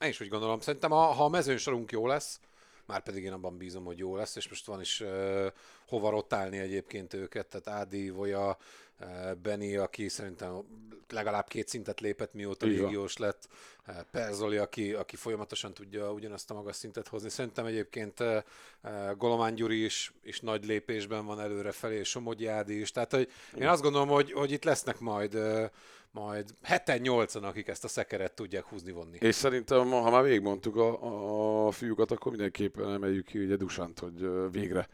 Én 0.00 0.08
is 0.08 0.20
úgy 0.20 0.28
gondolom. 0.28 0.60
Szerintem 0.60 0.90
ha, 0.90 1.04
ha 1.04 1.24
a 1.24 1.28
mezőnsorunk 1.28 1.92
jó 1.92 2.06
lesz, 2.06 2.40
már 2.86 3.02
pedig 3.02 3.24
én 3.24 3.32
abban 3.32 3.56
bízom, 3.56 3.84
hogy 3.84 3.98
jó 3.98 4.16
lesz, 4.16 4.36
és 4.36 4.48
most 4.48 4.66
van 4.66 4.80
is 4.80 5.00
uh, 5.00 5.46
hova 5.86 6.10
rotálni 6.10 6.58
egyébként 6.58 7.14
őket, 7.14 7.46
tehát 7.46 7.80
Ádi, 7.80 8.10
Voja, 8.10 8.56
uh, 9.00 9.34
Benny, 9.34 9.76
aki 9.76 10.08
szerintem 10.08 10.62
legalább 11.08 11.48
két 11.48 11.68
szintet 11.68 12.00
lépett, 12.00 12.34
mióta 12.34 12.66
légiós 12.66 13.16
lett, 13.16 13.48
uh, 13.88 13.94
Perzoli, 14.10 14.56
aki, 14.56 14.92
aki 14.92 15.16
folyamatosan 15.16 15.74
tudja 15.74 16.12
ugyanazt 16.12 16.50
a 16.50 16.54
magas 16.54 16.76
szintet 16.76 17.08
hozni. 17.08 17.28
Szerintem 17.28 17.66
egyébként 17.66 18.20
uh, 18.20 18.36
Golomán 19.16 19.54
Gyuri 19.54 19.84
is, 19.84 20.12
is 20.22 20.40
nagy 20.40 20.64
lépésben 20.64 21.26
van 21.26 21.40
előre 21.40 21.72
felé, 21.72 22.02
Somogyi 22.02 22.46
Ádi 22.46 22.80
is, 22.80 22.90
tehát 22.90 23.12
hogy 23.12 23.30
én 23.58 23.68
azt 23.68 23.82
gondolom, 23.82 24.08
hogy, 24.08 24.32
hogy 24.32 24.50
itt 24.50 24.64
lesznek 24.64 24.98
majd 24.98 25.34
uh, 25.34 25.70
majd 26.12 26.54
heten 26.62 27.00
nyolcan, 27.00 27.44
akik 27.44 27.68
ezt 27.68 27.84
a 27.84 27.88
szekeret 27.88 28.34
tudják 28.34 28.64
húzni 28.64 28.92
vonni. 28.92 29.16
És 29.20 29.34
szerintem, 29.34 29.90
ha 29.90 30.10
már 30.10 30.22
végigmondtuk 30.22 30.76
a, 30.76 31.66
a 31.66 31.70
fiúkat, 31.70 32.10
akkor 32.10 32.30
mindenképpen 32.30 32.92
emeljük 32.92 33.26
ki 33.26 33.38
ugye 33.38 33.56
Dusant, 33.56 33.98
hogy 33.98 34.50
végre 34.50 34.88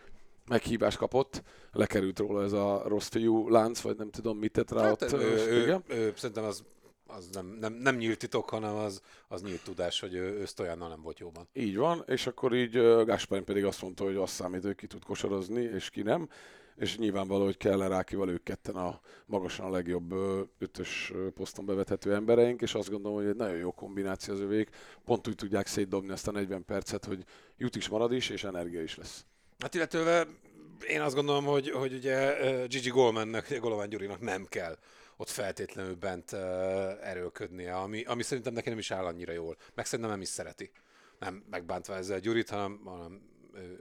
meghívást 0.46 0.96
kapott, 0.96 1.42
lekerült 1.72 2.18
róla 2.18 2.42
ez 2.42 2.52
a 2.52 2.82
rossz 2.86 3.08
fiú 3.08 3.48
lánc, 3.48 3.80
vagy 3.80 3.96
nem 3.96 4.10
tudom, 4.10 4.38
mit 4.38 4.52
tett 4.52 4.70
rá 4.70 4.82
hát, 4.82 5.02
ott. 5.02 5.12
Ő, 5.12 5.46
ő, 5.48 5.62
igen? 5.62 5.82
Ő, 5.88 6.12
szerintem 6.16 6.44
az 6.44 6.64
az 7.10 7.28
nem, 7.32 7.56
nem, 7.60 7.72
nem 7.72 7.96
nyílt 7.96 8.18
titok, 8.18 8.50
hanem 8.50 8.74
az, 8.74 9.00
az 9.28 9.42
nyílt 9.42 9.64
tudás, 9.64 10.00
hogy 10.00 10.14
ő, 10.14 10.44
ő 10.58 10.74
nem 10.78 11.00
volt 11.02 11.18
jóban. 11.18 11.48
Így 11.52 11.76
van, 11.76 12.04
és 12.06 12.26
akkor 12.26 12.54
így 12.54 12.72
Gáspárin 13.04 13.44
pedig 13.44 13.64
azt 13.64 13.82
mondta, 13.82 14.04
hogy 14.04 14.16
azt 14.16 14.34
számít, 14.34 14.62
hogy 14.62 14.74
ki 14.74 14.86
tud 14.86 15.04
kosarazni, 15.04 15.62
és 15.62 15.90
ki 15.90 16.02
nem 16.02 16.28
és 16.78 16.98
nyilvánvaló, 16.98 17.44
hogy 17.44 17.56
kell 17.56 17.88
Rákival 17.88 18.28
ők 18.28 18.42
ketten 18.42 18.74
a 18.74 19.00
magasan 19.26 19.66
a 19.66 19.70
legjobb 19.70 20.12
ötös 20.58 21.12
poszton 21.34 21.66
bevethető 21.66 22.14
embereink, 22.14 22.60
és 22.60 22.74
azt 22.74 22.90
gondolom, 22.90 23.16
hogy 23.16 23.26
egy 23.26 23.36
nagyon 23.36 23.56
jó 23.56 23.72
kombináció 23.72 24.34
az 24.34 24.40
övék. 24.40 24.70
Pont 25.04 25.28
úgy 25.28 25.34
tudják 25.34 25.66
szétdobni 25.66 26.12
ezt 26.12 26.28
a 26.28 26.30
40 26.30 26.64
percet, 26.64 27.04
hogy 27.04 27.24
jut 27.56 27.76
is 27.76 27.88
marad 27.88 28.12
is, 28.12 28.28
és 28.28 28.44
energia 28.44 28.82
is 28.82 28.96
lesz. 28.96 29.24
Hát 29.58 29.74
illetve 29.74 30.26
én 30.88 31.00
azt 31.00 31.14
gondolom, 31.14 31.44
hogy, 31.44 31.70
hogy 31.70 31.92
ugye 31.92 32.36
Gigi 32.66 32.90
Goldmannek, 32.90 33.60
Golován 33.60 33.88
Gyurinak 33.88 34.20
nem 34.20 34.44
kell 34.44 34.78
ott 35.16 35.28
feltétlenül 35.28 35.94
bent 35.94 36.32
erőlködnie, 37.02 37.76
ami, 37.76 38.04
ami 38.04 38.22
szerintem 38.22 38.52
neki 38.52 38.68
nem 38.68 38.78
is 38.78 38.90
áll 38.90 39.04
annyira 39.04 39.32
jól. 39.32 39.56
Meg 39.74 39.84
szerintem 39.84 40.10
nem 40.10 40.20
is 40.20 40.28
szereti. 40.28 40.70
Nem 41.18 41.44
megbántva 41.50 41.94
ezzel 41.94 42.20
Gyurit, 42.20 42.48
hanem, 42.48 42.80
hanem 42.84 43.20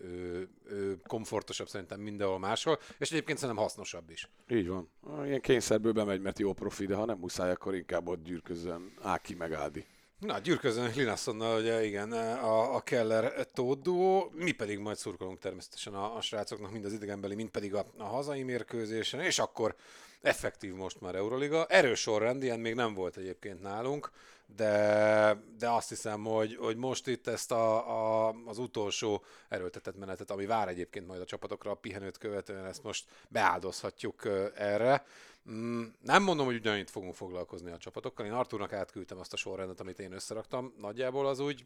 ő, 0.01 0.49
ő 0.65 0.99
komfortosabb 1.07 1.67
szerintem 1.67 1.99
mindenhol 1.99 2.39
máshol, 2.39 2.79
és 2.97 3.11
egyébként 3.11 3.37
szerintem 3.37 3.63
hasznosabb 3.63 4.09
is. 4.09 4.29
Így 4.49 4.67
van. 4.67 4.89
Ilyen 5.25 5.41
kényszerből 5.41 5.91
bemegy, 5.91 6.21
mert 6.21 6.39
jó 6.39 6.53
profi, 6.53 6.85
de 6.85 6.95
ha 6.95 7.05
nem 7.05 7.17
muszáj, 7.17 7.51
akkor 7.51 7.75
inkább 7.75 8.07
ott 8.07 8.23
gyűrközön 8.23 8.93
Áki 9.01 9.35
meg 9.35 9.53
Ádi. 9.53 9.85
Na, 10.19 10.39
gyűrközön 10.39 10.91
Linassonnal, 10.95 11.59
ugye 11.59 11.85
igen, 11.85 12.11
a, 12.11 12.75
a 12.75 12.81
Keller 12.81 13.45
Tódó, 13.53 14.31
mi 14.35 14.51
pedig 14.51 14.79
majd 14.79 14.97
szurkolunk 14.97 15.39
természetesen 15.39 15.93
a, 15.93 16.15
a 16.15 16.21
srácoknak, 16.21 16.71
mind 16.71 16.85
az 16.85 16.93
idegenbeli, 16.93 17.35
mind 17.35 17.49
pedig 17.49 17.75
a, 17.75 17.85
a 17.97 18.03
hazai 18.03 18.43
mérkőzésen, 18.43 19.19
és 19.19 19.39
akkor 19.39 19.75
effektív 20.21 20.73
most 20.73 21.01
már 21.01 21.15
Euroliga. 21.15 21.65
Erős 21.65 21.99
sorrend, 21.99 22.43
ilyen 22.43 22.59
még 22.59 22.73
nem 22.73 22.93
volt 22.93 23.17
egyébként 23.17 23.61
nálunk, 23.61 24.11
de, 24.55 25.43
de 25.57 25.69
azt 25.69 25.89
hiszem, 25.89 26.23
hogy, 26.23 26.55
hogy 26.55 26.75
most 26.75 27.07
itt 27.07 27.27
ezt 27.27 27.51
a, 27.51 28.27
a, 28.27 28.35
az 28.45 28.57
utolsó 28.57 29.23
erőltetett 29.49 29.97
menetet, 29.97 30.31
ami 30.31 30.45
vár 30.45 30.67
egyébként 30.67 31.07
majd 31.07 31.21
a 31.21 31.25
csapatokra 31.25 31.71
a 31.71 31.75
pihenőt 31.75 32.17
követően, 32.17 32.65
ezt 32.65 32.83
most 32.83 33.05
beáldozhatjuk 33.27 34.25
erre. 34.55 35.05
Mm, 35.51 35.83
nem 36.01 36.23
mondom, 36.23 36.45
hogy 36.45 36.55
ugyanitt 36.55 36.89
fogunk 36.89 37.15
foglalkozni 37.15 37.71
a 37.71 37.77
csapatokkal. 37.77 38.25
Én 38.25 38.31
Arturnak 38.31 38.73
átküldtem 38.73 39.19
azt 39.19 39.33
a 39.33 39.37
sorrendet, 39.37 39.79
amit 39.79 39.99
én 39.99 40.11
összeraktam. 40.11 40.73
Nagyjából 40.77 41.27
az 41.27 41.39
úgy 41.39 41.65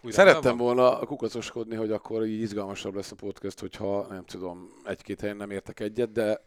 úgy 0.00 0.12
Szerettem 0.12 0.56
volna 0.56 0.98
kukacoskodni, 0.98 1.74
hogy 1.74 1.92
akkor 1.92 2.26
így 2.26 2.40
izgalmasabb 2.40 2.94
lesz 2.94 3.10
a 3.10 3.14
podcast, 3.14 3.60
hogyha 3.60 4.06
nem 4.06 4.24
tudom, 4.24 4.68
egy-két 4.84 5.20
helyen 5.20 5.36
nem 5.36 5.50
értek 5.50 5.80
egyet, 5.80 6.12
de 6.12 6.44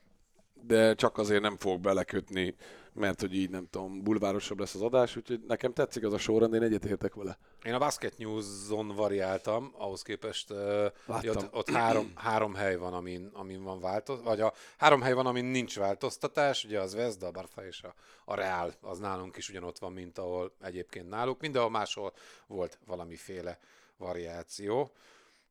de 0.62 0.94
csak 0.94 1.18
azért 1.18 1.42
nem 1.42 1.58
fog 1.58 1.80
belekötni, 1.80 2.56
mert 2.94 3.20
hogy 3.20 3.36
így 3.36 3.50
nem 3.50 3.68
tudom, 3.70 4.04
bulvárosabb 4.04 4.60
lesz 4.60 4.76
az 4.76 4.82
adás, 4.82 5.16
úgyhogy 5.16 5.40
nekem 5.48 5.74
tetszik 5.74 6.04
az 6.04 6.14
a 6.14 6.18
sorrend, 6.18 6.54
én 6.54 6.62
egyetértek 6.62 7.14
vele. 7.14 7.38
Én 7.64 7.74
a 7.74 7.78
Basket 7.78 8.18
News-on 8.18 8.88
variáltam, 8.88 9.74
ahhoz 9.78 10.02
képest 10.02 10.52
uh, 10.52 10.86
ott, 11.08 11.54
ott 11.54 11.70
három, 11.70 12.12
három 12.16 12.54
hely 12.54 12.76
van, 12.76 12.94
amin, 12.94 13.30
amin 13.34 13.64
van 13.64 13.80
változ, 13.80 14.24
vagy 14.24 14.42
a 14.42 14.54
három 14.78 15.02
hely 15.02 15.14
van, 15.14 15.26
amin 15.26 15.46
nincs 15.46 15.78
változtatás, 15.78 16.64
ugye 16.64 16.80
az 16.80 16.96
Vezda, 16.96 17.28
a 17.28 17.32
Barfa 17.32 17.66
és 17.66 17.84
a, 17.84 17.94
a 18.26 18.36
Real, 18.36 18.74
az 18.82 19.00
nálunk 19.00 19.38
is 19.38 19.50
ugyanott 19.50 19.80
van, 19.80 19.94
mint 19.94 20.18
ahol 20.18 20.52
egyébként 20.62 21.10
náluk, 21.10 21.42
mindenhol 21.42 21.72
máshol 21.72 22.14
volt 22.48 22.80
valamiféle 22.86 23.60
variáció. 23.98 24.92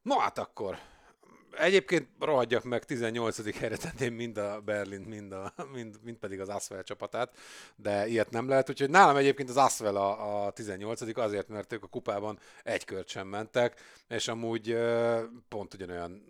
No 0.02 0.18
hát 0.18 0.38
akkor 0.38 0.78
Egyébként 1.56 2.08
rohadjak 2.18 2.64
meg, 2.64 2.84
18. 2.84 3.58
helyre 3.58 3.76
tenném 3.76 4.14
mind 4.14 4.36
a 4.36 4.60
Berlin, 4.60 5.00
mind, 5.00 5.32
a, 5.32 5.52
mind, 5.72 5.96
mind 6.02 6.16
pedig 6.16 6.40
az 6.40 6.48
Asvel 6.48 6.82
csapatát, 6.82 7.36
de 7.76 8.06
ilyet 8.06 8.30
nem 8.30 8.48
lehet, 8.48 8.68
úgyhogy 8.68 8.90
nálam 8.90 9.16
egyébként 9.16 9.48
az 9.48 9.56
Asvel 9.56 9.96
a, 9.96 10.46
a 10.46 10.50
18. 10.50 11.16
azért, 11.18 11.48
mert 11.48 11.72
ők 11.72 11.82
a 11.82 11.86
kupában 11.86 12.38
egy 12.64 12.84
kört 12.84 13.08
sem 13.08 13.26
mentek, 13.26 13.80
és 14.08 14.28
amúgy 14.28 14.76
pont 15.48 15.74
ugyanolyan 15.74 16.22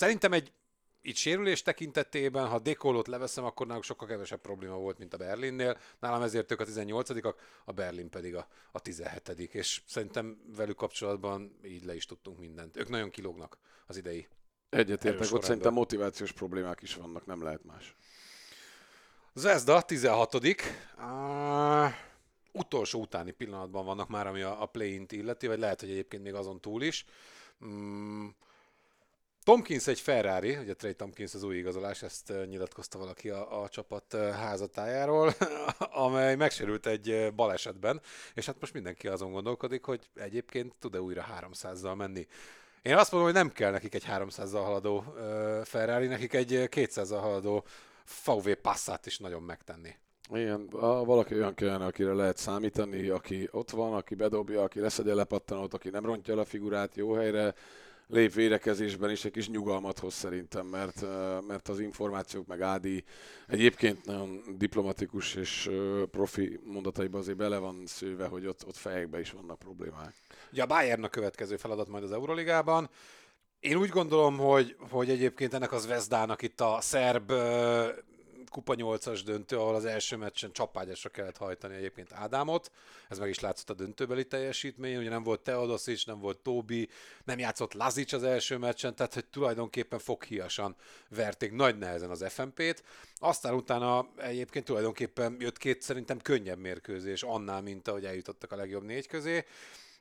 Szerintem 0.00 0.32
egy 0.32 0.52
itt 1.02 1.16
sérülés 1.16 1.62
tekintetében, 1.62 2.48
ha 2.48 2.58
Dekolót 2.58 3.06
leveszem, 3.06 3.44
akkor 3.44 3.66
náluk 3.66 3.84
sokkal 3.84 4.08
kevesebb 4.08 4.40
probléma 4.40 4.76
volt, 4.76 4.98
mint 4.98 5.14
a 5.14 5.16
Berlinnél. 5.16 5.78
Nálam 5.98 6.22
ezért 6.22 6.52
ők 6.52 6.60
a 6.60 6.64
18-ak, 6.64 7.34
a 7.64 7.72
Berlin 7.72 8.10
pedig 8.10 8.34
a, 8.36 8.48
a 8.72 8.80
17 8.80 9.28
és 9.54 9.82
szerintem 9.86 10.40
velük 10.56 10.76
kapcsolatban 10.76 11.58
így 11.64 11.84
le 11.84 11.94
is 11.94 12.06
tudtunk 12.06 12.38
mindent. 12.38 12.76
Ők 12.76 12.88
nagyon 12.88 13.10
kilógnak 13.10 13.58
az 13.86 13.96
idei. 13.96 14.28
Egyetértek, 14.70 15.32
ott 15.32 15.42
szerintem 15.42 15.72
motivációs 15.72 16.32
problémák 16.32 16.82
is 16.82 16.94
vannak, 16.94 17.26
nem 17.26 17.42
lehet 17.42 17.64
más. 17.64 17.96
Zvezda 19.34 19.82
16 19.82 20.34
uh, 20.34 20.42
utolsó 22.52 23.00
utáni 23.00 23.30
pillanatban 23.30 23.84
vannak 23.84 24.08
már, 24.08 24.26
ami 24.26 24.42
a, 24.42 24.62
a 24.62 24.66
play-int 24.66 25.12
illeti, 25.12 25.46
vagy 25.46 25.58
lehet, 25.58 25.80
hogy 25.80 25.90
egyébként 25.90 26.22
még 26.22 26.34
azon 26.34 26.60
túl 26.60 26.82
is. 26.82 27.04
Mm, 27.64 28.26
Tomkins 29.44 29.86
egy 29.86 30.00
Ferrari, 30.00 30.56
ugye 30.56 30.74
Trey 30.74 30.94
Tomkins 30.94 31.34
az 31.34 31.42
új 31.42 31.56
igazolás, 31.56 32.02
ezt 32.02 32.32
nyilatkozta 32.48 32.98
valaki 32.98 33.30
a, 33.30 33.62
a 33.62 33.68
csapat 33.68 34.16
házatájáról, 34.16 35.32
amely 36.04 36.36
megsérült 36.36 36.86
egy 36.86 37.32
balesetben, 37.34 38.00
és 38.34 38.46
hát 38.46 38.60
most 38.60 38.72
mindenki 38.72 39.08
azon 39.08 39.32
gondolkodik, 39.32 39.84
hogy 39.84 40.08
egyébként 40.14 40.74
tud-e 40.78 41.00
újra 41.00 41.26
300-zal 41.40 41.96
menni. 41.96 42.26
Én 42.82 42.96
azt 42.96 43.12
mondom, 43.12 43.30
hogy 43.30 43.38
nem 43.40 43.52
kell 43.52 43.70
nekik 43.70 43.94
egy 43.94 44.04
300-zal 44.10 44.62
haladó 44.64 45.04
Ferrari, 45.64 46.06
nekik 46.06 46.32
egy 46.34 46.68
200-zal 46.70 47.18
haladó 47.20 47.64
VW 48.24 48.54
Passat 48.62 49.06
is 49.06 49.18
nagyon 49.18 49.42
megtenni. 49.42 49.94
Igen, 50.32 50.68
valaki 51.04 51.34
olyan 51.34 51.54
kellene, 51.54 51.84
akire 51.84 52.12
lehet 52.12 52.36
számítani, 52.36 53.08
aki 53.08 53.48
ott 53.50 53.70
van, 53.70 53.94
aki 53.94 54.14
bedobja, 54.14 54.62
aki 54.62 54.80
leszedje 54.80 55.14
lepattanót, 55.14 55.74
aki 55.74 55.88
nem 55.88 56.04
rontja 56.04 56.34
el 56.34 56.40
a 56.40 56.44
figurát 56.44 56.96
jó 56.96 57.12
helyre, 57.12 57.54
lép 58.10 58.32
védekezésben 58.32 59.10
is 59.10 59.24
egy 59.24 59.32
kis 59.32 59.48
nyugalmat 59.48 59.98
hoz 59.98 60.14
szerintem, 60.14 60.66
mert, 60.66 61.04
mert 61.46 61.68
az 61.68 61.80
információk 61.80 62.46
meg 62.46 62.60
Ádi 62.60 63.04
egyébként 63.46 64.04
nagyon 64.04 64.42
diplomatikus 64.56 65.34
és 65.34 65.70
profi 66.10 66.60
mondataiban 66.64 67.20
azért 67.20 67.36
bele 67.36 67.58
van 67.58 67.82
szőve, 67.86 68.26
hogy 68.26 68.46
ott, 68.46 68.66
ott 68.66 68.76
fejekben 68.76 69.20
is 69.20 69.30
vannak 69.30 69.58
problémák. 69.58 70.14
Ugye 70.52 70.62
a 70.62 70.66
Bayern 70.66 71.04
a 71.04 71.08
következő 71.08 71.56
feladat 71.56 71.88
majd 71.88 72.04
az 72.04 72.12
Euroligában. 72.12 72.90
Én 73.60 73.76
úgy 73.76 73.88
gondolom, 73.88 74.38
hogy, 74.38 74.76
hogy 74.90 75.10
egyébként 75.10 75.54
ennek 75.54 75.72
az 75.72 75.86
Vezdának 75.86 76.42
itt 76.42 76.60
a 76.60 76.78
szerb 76.80 77.32
kupa 78.50 78.74
8-as 78.76 79.20
döntő, 79.24 79.58
ahol 79.58 79.74
az 79.74 79.84
első 79.84 80.16
meccsen 80.16 80.52
csapágyasra 80.52 81.10
kellett 81.10 81.36
hajtani 81.36 81.74
egyébként 81.74 82.12
Ádámot. 82.12 82.70
Ez 83.08 83.18
meg 83.18 83.28
is 83.28 83.40
látszott 83.40 83.70
a 83.70 83.74
döntőbeli 83.74 84.24
teljesítmény, 84.26 84.96
ugye 84.96 85.08
nem 85.08 85.22
volt 85.22 85.40
Teodosic, 85.40 86.04
nem 86.04 86.20
volt 86.20 86.38
Tobi, 86.38 86.88
nem 87.24 87.38
játszott 87.38 87.74
Lazic 87.74 88.12
az 88.12 88.22
első 88.22 88.56
meccsen, 88.56 88.94
tehát 88.94 89.14
hogy 89.14 89.26
tulajdonképpen 89.26 89.98
foghíjasan 89.98 90.76
verték 91.08 91.52
nagy 91.52 91.78
nehezen 91.78 92.10
az 92.10 92.24
FMP-t. 92.28 92.82
Aztán 93.16 93.54
utána 93.54 94.08
egyébként 94.16 94.64
tulajdonképpen 94.64 95.36
jött 95.38 95.58
két 95.58 95.82
szerintem 95.82 96.18
könnyebb 96.18 96.58
mérkőzés 96.58 97.22
annál, 97.22 97.62
mint 97.62 97.88
ahogy 97.88 98.04
eljutottak 98.04 98.52
a 98.52 98.56
legjobb 98.56 98.82
négy 98.82 99.06
közé 99.06 99.44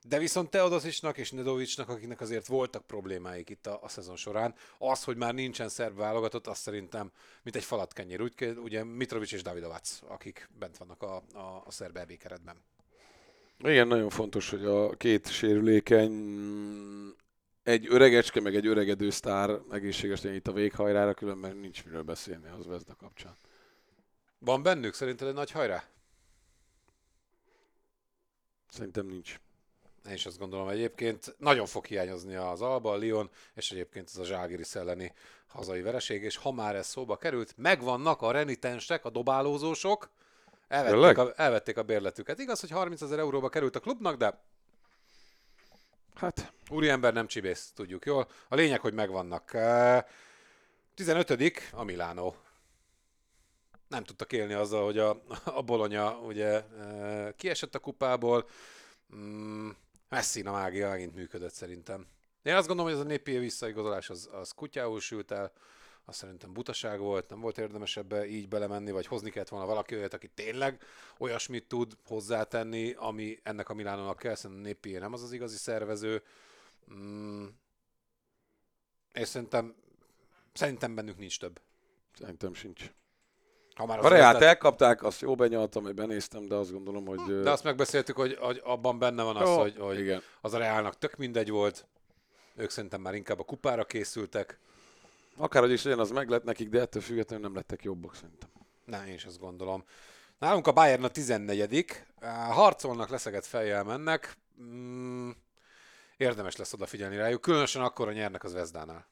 De 0.08 0.18
viszont 0.18 0.50
Teodosicnak 0.50 1.18
és 1.18 1.32
Nedovicsnak, 1.32 1.90
akiknek 1.90 2.22
azért 2.22 2.48
voltak 2.48 2.88
problémáik 2.88 3.50
itt 3.50 3.68
a, 3.68 3.80
a 3.84 3.88
szezon 3.88 4.16
során, 4.16 4.56
az, 4.78 5.04
hogy 5.04 5.18
már 5.18 5.34
nincsen 5.34 5.70
szerb 5.70 5.98
válogatott, 5.98 6.48
azt 6.48 6.62
szerintem, 6.62 7.12
mint 7.44 7.56
egy 7.56 7.64
falatkenyér. 7.64 8.22
Úgy, 8.22 8.54
ugye 8.64 8.84
Mitrovic 8.84 9.32
és 9.32 9.42
Davidovac, 9.42 10.00
akik 10.08 10.50
bent 10.60 10.78
vannak 10.78 11.02
a, 11.02 11.16
a, 11.34 11.64
a 11.66 11.72
szerb 11.72 11.98
EB 11.98 12.18
keretben. 12.18 12.56
Igen, 13.58 13.88
nagyon 13.88 14.10
fontos, 14.10 14.50
hogy 14.50 14.66
a 14.66 14.90
két 14.90 15.28
sérülékeny 15.28 16.14
egy 17.64 17.88
öregecske, 17.90 18.42
meg 18.42 18.56
egy 18.56 18.68
öregedő 18.68 19.10
sztár 19.10 19.60
egészségesen 19.72 20.34
itt 20.34 20.48
a 20.48 20.52
véghajrára, 20.52 21.14
különben 21.14 21.58
nincs 21.58 21.86
miről 21.86 22.04
beszélni 22.04 22.48
az 22.48 22.66
Vezda 22.66 22.96
kapcsán. 22.96 23.36
Van 24.38 24.64
bennük 24.64 24.94
szerinted 24.94 25.28
egy 25.28 25.34
nagy 25.34 25.52
hajrá? 25.52 25.84
Szerintem 28.68 29.06
nincs. 29.06 29.40
Én 30.10 30.16
is 30.16 30.26
azt 30.26 30.40
gondolom 30.40 30.68
egyébként. 30.68 31.36
Nagyon 31.38 31.66
fog 31.66 31.86
hiányozni 31.86 32.36
az 32.36 32.62
Alba, 32.62 32.92
a 32.92 32.98
Lyon, 32.98 33.30
és 33.54 33.72
egyébként 33.72 34.10
ez 34.10 34.18
a 34.18 34.26
Zságiri 34.26 34.64
elleni 34.74 35.14
hazai 35.48 35.82
vereség, 35.82 36.24
és 36.24 36.38
ha 36.38 36.52
már 36.52 36.76
ez 36.76 36.88
szóba 36.88 37.18
került, 37.18 37.54
megvannak 37.58 38.22
a 38.22 38.32
renitensek, 38.32 39.06
a 39.06 39.10
dobálózósok, 39.10 40.10
elvették 40.68 41.18
a, 41.18 41.34
elvették 41.36 41.78
a 41.78 41.84
bérletüket. 41.84 42.40
Igaz, 42.40 42.60
hogy 42.60 42.70
30 42.70 43.02
ezer 43.02 43.20
euróba 43.20 43.50
került 43.50 43.76
a 43.76 43.80
klubnak, 43.80 44.16
de 44.16 44.42
Hát, 46.16 46.54
úriember 46.70 47.14
nem 47.14 47.28
csibész, 47.28 47.72
tudjuk 47.76 48.06
jól. 48.06 48.28
A 48.48 48.56
lényeg, 48.56 48.80
hogy 48.80 48.94
megvannak. 48.94 49.52
15 50.96 51.56
a 51.72 51.84
Milánó. 51.84 52.36
Nem 53.88 54.04
tudtak 54.04 54.32
élni 54.34 54.54
azzal, 54.54 54.84
hogy 54.84 54.98
a, 54.98 55.22
a 55.44 55.62
Bolonya 55.62 56.18
ugye 56.18 56.64
kiesett 57.38 57.76
a 57.76 57.80
kupából. 57.80 58.48
Mm, 60.10 60.16
Messi 60.16 60.42
a 60.42 60.52
mágia 60.52 60.90
megint 60.90 61.16
működött 61.16 61.54
szerintem. 61.54 62.08
Én 62.42 62.56
azt 62.56 62.68
gondolom, 62.68 62.92
hogy 62.92 63.02
ez 63.02 63.06
a 63.06 63.10
népi 63.10 63.38
visszaigazolás 63.38 64.10
az, 64.10 64.30
az 64.32 64.52
kutyául 64.52 65.00
sült 65.00 65.32
el, 65.32 65.52
az 66.06 66.16
szerintem 66.16 66.54
butaság 66.54 67.00
volt, 67.00 67.30
nem 67.30 67.40
volt 67.40 67.58
érdemes 67.58 67.98
ebbe 67.98 68.28
így 68.28 68.48
belemenni, 68.48 68.92
vagy 68.92 69.06
hozni 69.06 69.30
kellett 69.30 69.50
volna 69.50 69.66
valaki 69.66 69.96
olyat, 69.96 70.14
aki 70.14 70.28
tényleg 70.28 70.82
olyasmit 71.18 71.68
tud 71.68 71.98
hozzátenni, 72.06 72.94
ami 72.94 73.40
ennek 73.44 73.70
a 73.70 73.74
Milánónak 73.74 74.18
kell, 74.18 74.36
szerintem 74.36 74.66
népi 74.66 74.92
nem 74.92 75.14
az 75.14 75.24
az 75.24 75.32
igazi 75.32 75.58
szervező. 75.58 76.24
Mm, 76.94 77.46
és 79.14 79.28
szerintem, 79.28 79.76
szerintem 80.54 80.96
bennük 80.96 81.18
nincs 81.18 81.40
több. 81.40 81.62
Szerintem 82.14 82.54
sincs. 82.54 82.92
Ha 83.80 83.86
már 83.86 84.06
a 84.06 84.08
Reát 84.08 84.42
elkapták, 84.42 85.04
azt 85.04 85.22
jó 85.22 85.36
benyaltam, 85.36 85.84
hogy 85.84 85.94
benéztem, 85.94 86.48
de 86.48 86.56
azt 86.56 86.72
gondolom, 86.72 87.06
hogy... 87.06 87.42
De 87.42 87.50
azt 87.50 87.64
megbeszéltük, 87.64 88.16
hogy, 88.16 88.38
hogy 88.40 88.62
abban 88.64 89.00
benne 89.00 89.24
van 89.24 89.36
az, 89.36 89.48
Jó, 89.48 89.60
hogy, 89.60 89.76
hogy 89.78 90.00
igen. 90.00 90.22
az 90.42 90.54
a 90.54 90.58
Reálnak 90.58 90.98
tök 90.98 91.16
mindegy 91.16 91.50
volt. 91.50 91.86
Ők 92.56 92.70
szerintem 92.70 93.02
már 93.02 93.14
inkább 93.14 93.40
a 93.40 93.44
kupára 93.44 93.86
készültek. 93.86 94.60
Akárhogy 95.38 95.72
is 95.72 95.84
legyen, 95.84 96.00
az 96.00 96.12
meg 96.12 96.30
lett 96.30 96.44
nekik, 96.44 96.70
de 96.70 96.80
ettől 96.80 97.02
függetlenül 97.02 97.46
nem 97.46 97.56
lettek 97.56 97.84
jobbak 97.84 98.16
szerintem. 98.16 98.50
Na, 98.86 99.08
én 99.08 99.14
is 99.14 99.26
azt 99.26 99.40
gondolom. 99.40 99.84
Nálunk 100.40 100.68
a 100.68 100.72
Bayern 100.72 101.04
a 101.04 101.08
14 101.08 102.04
harcolnak, 102.50 103.10
leszeget 103.10 103.46
fejjel 103.46 103.84
mennek. 103.84 104.38
Mm, 104.62 105.30
érdemes 106.18 106.56
lesz 106.56 106.74
odafigyelni 106.74 107.16
rájuk, 107.16 107.42
különösen 107.42 107.82
akkor, 107.82 108.08
a 108.08 108.12
nyernek 108.12 108.44
az 108.44 108.54
Vezdánál. 108.54 109.08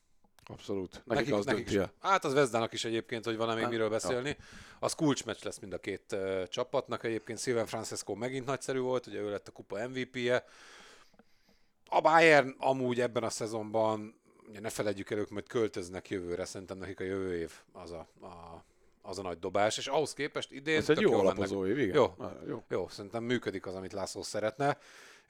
Abszolút. 0.48 0.92
Nekik, 0.92 1.08
nekik 1.08 1.34
az 1.34 1.46
nekik 1.46 1.70
dönti 1.70 1.80
is. 1.80 1.90
Hát 2.02 2.26
az 2.26 2.34
Vezdának 2.34 2.74
is 2.74 2.86
egyébként, 2.86 3.26
hogy 3.26 3.38
van 3.38 3.56
még 3.56 3.68
miről 3.68 3.90
beszélni. 3.90 4.30
Ja. 4.30 4.36
Az 4.80 4.94
kulcsmeccs 4.94 5.44
lesz 5.44 5.60
mind 5.60 5.74
a 5.74 5.78
két 5.78 6.04
uh, 6.12 6.44
csapatnak. 6.44 7.04
Egyébként 7.04 7.40
Silvan 7.40 7.66
Francesco 7.66 8.16
megint 8.16 8.46
nagyszerű 8.46 8.80
volt, 8.80 9.08
ugye 9.08 9.20
ő 9.20 9.30
lett 9.30 9.48
a 9.48 9.52
kupa 9.52 9.88
MVP-je. 9.88 10.46
A 11.90 12.02
Bayern 12.02 12.56
amúgy 12.58 13.00
ebben 13.00 13.24
a 13.24 13.30
szezonban, 13.30 14.16
ugye 14.50 14.60
ne 14.60 14.70
felejtjük 14.70 15.10
el, 15.10 15.18
ők 15.18 15.30
majd 15.30 15.48
költöznek 15.48 16.10
jövőre, 16.10 16.46
szerintem 16.46 16.78
nekik 16.78 17.00
a 17.00 17.04
jövő 17.04 17.38
év 17.38 17.52
az 17.72 17.92
a, 17.92 18.08
a 18.22 18.64
az 19.08 19.20
a 19.20 19.22
nagy 19.22 19.40
dobás, 19.40 19.78
és 19.78 19.88
ahhoz 19.88 20.14
képest 20.14 20.52
idén... 20.52 20.78
Ez 20.78 20.90
egy 20.90 21.00
jó 21.00 21.14
alapozó 21.14 21.68
év, 21.68 21.78
igen. 21.78 21.96
Jó, 21.96 22.16
jó. 22.48 22.64
jó, 22.70 22.88
szerintem 22.88 23.24
működik 23.24 23.66
az, 23.66 23.76
amit 23.76 23.94
László 23.94 24.22
szeretne. 24.22 24.78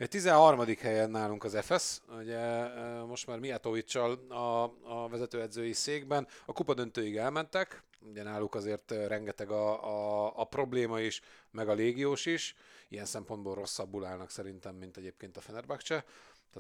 13. 0.05 0.65
helyen 0.79 1.09
nálunk 1.09 1.43
az 1.43 1.57
FS, 1.61 2.01
ugye 2.19 2.67
most 3.05 3.27
már 3.27 3.39
Miatovicsal 3.39 4.13
a, 4.29 4.63
a 4.83 5.07
vezetőedzői 5.09 5.73
székben. 5.73 6.27
A 6.45 6.53
kupa 6.53 6.73
döntőig 6.73 7.17
elmentek, 7.17 7.83
ugye 7.99 8.23
náluk 8.23 8.55
azért 8.55 8.91
rengeteg 8.91 9.51
a, 9.51 9.83
a, 9.83 10.31
a 10.35 10.43
probléma 10.43 10.99
is, 10.99 11.21
meg 11.51 11.69
a 11.69 11.73
légiós 11.73 12.25
is. 12.25 12.55
Ilyen 12.89 13.05
szempontból 13.05 13.55
rosszabbul 13.55 14.05
állnak 14.05 14.29
szerintem, 14.29 14.75
mint 14.75 14.97
egyébként 14.97 15.37
a 15.37 15.41
Fenerbahce 15.41 16.05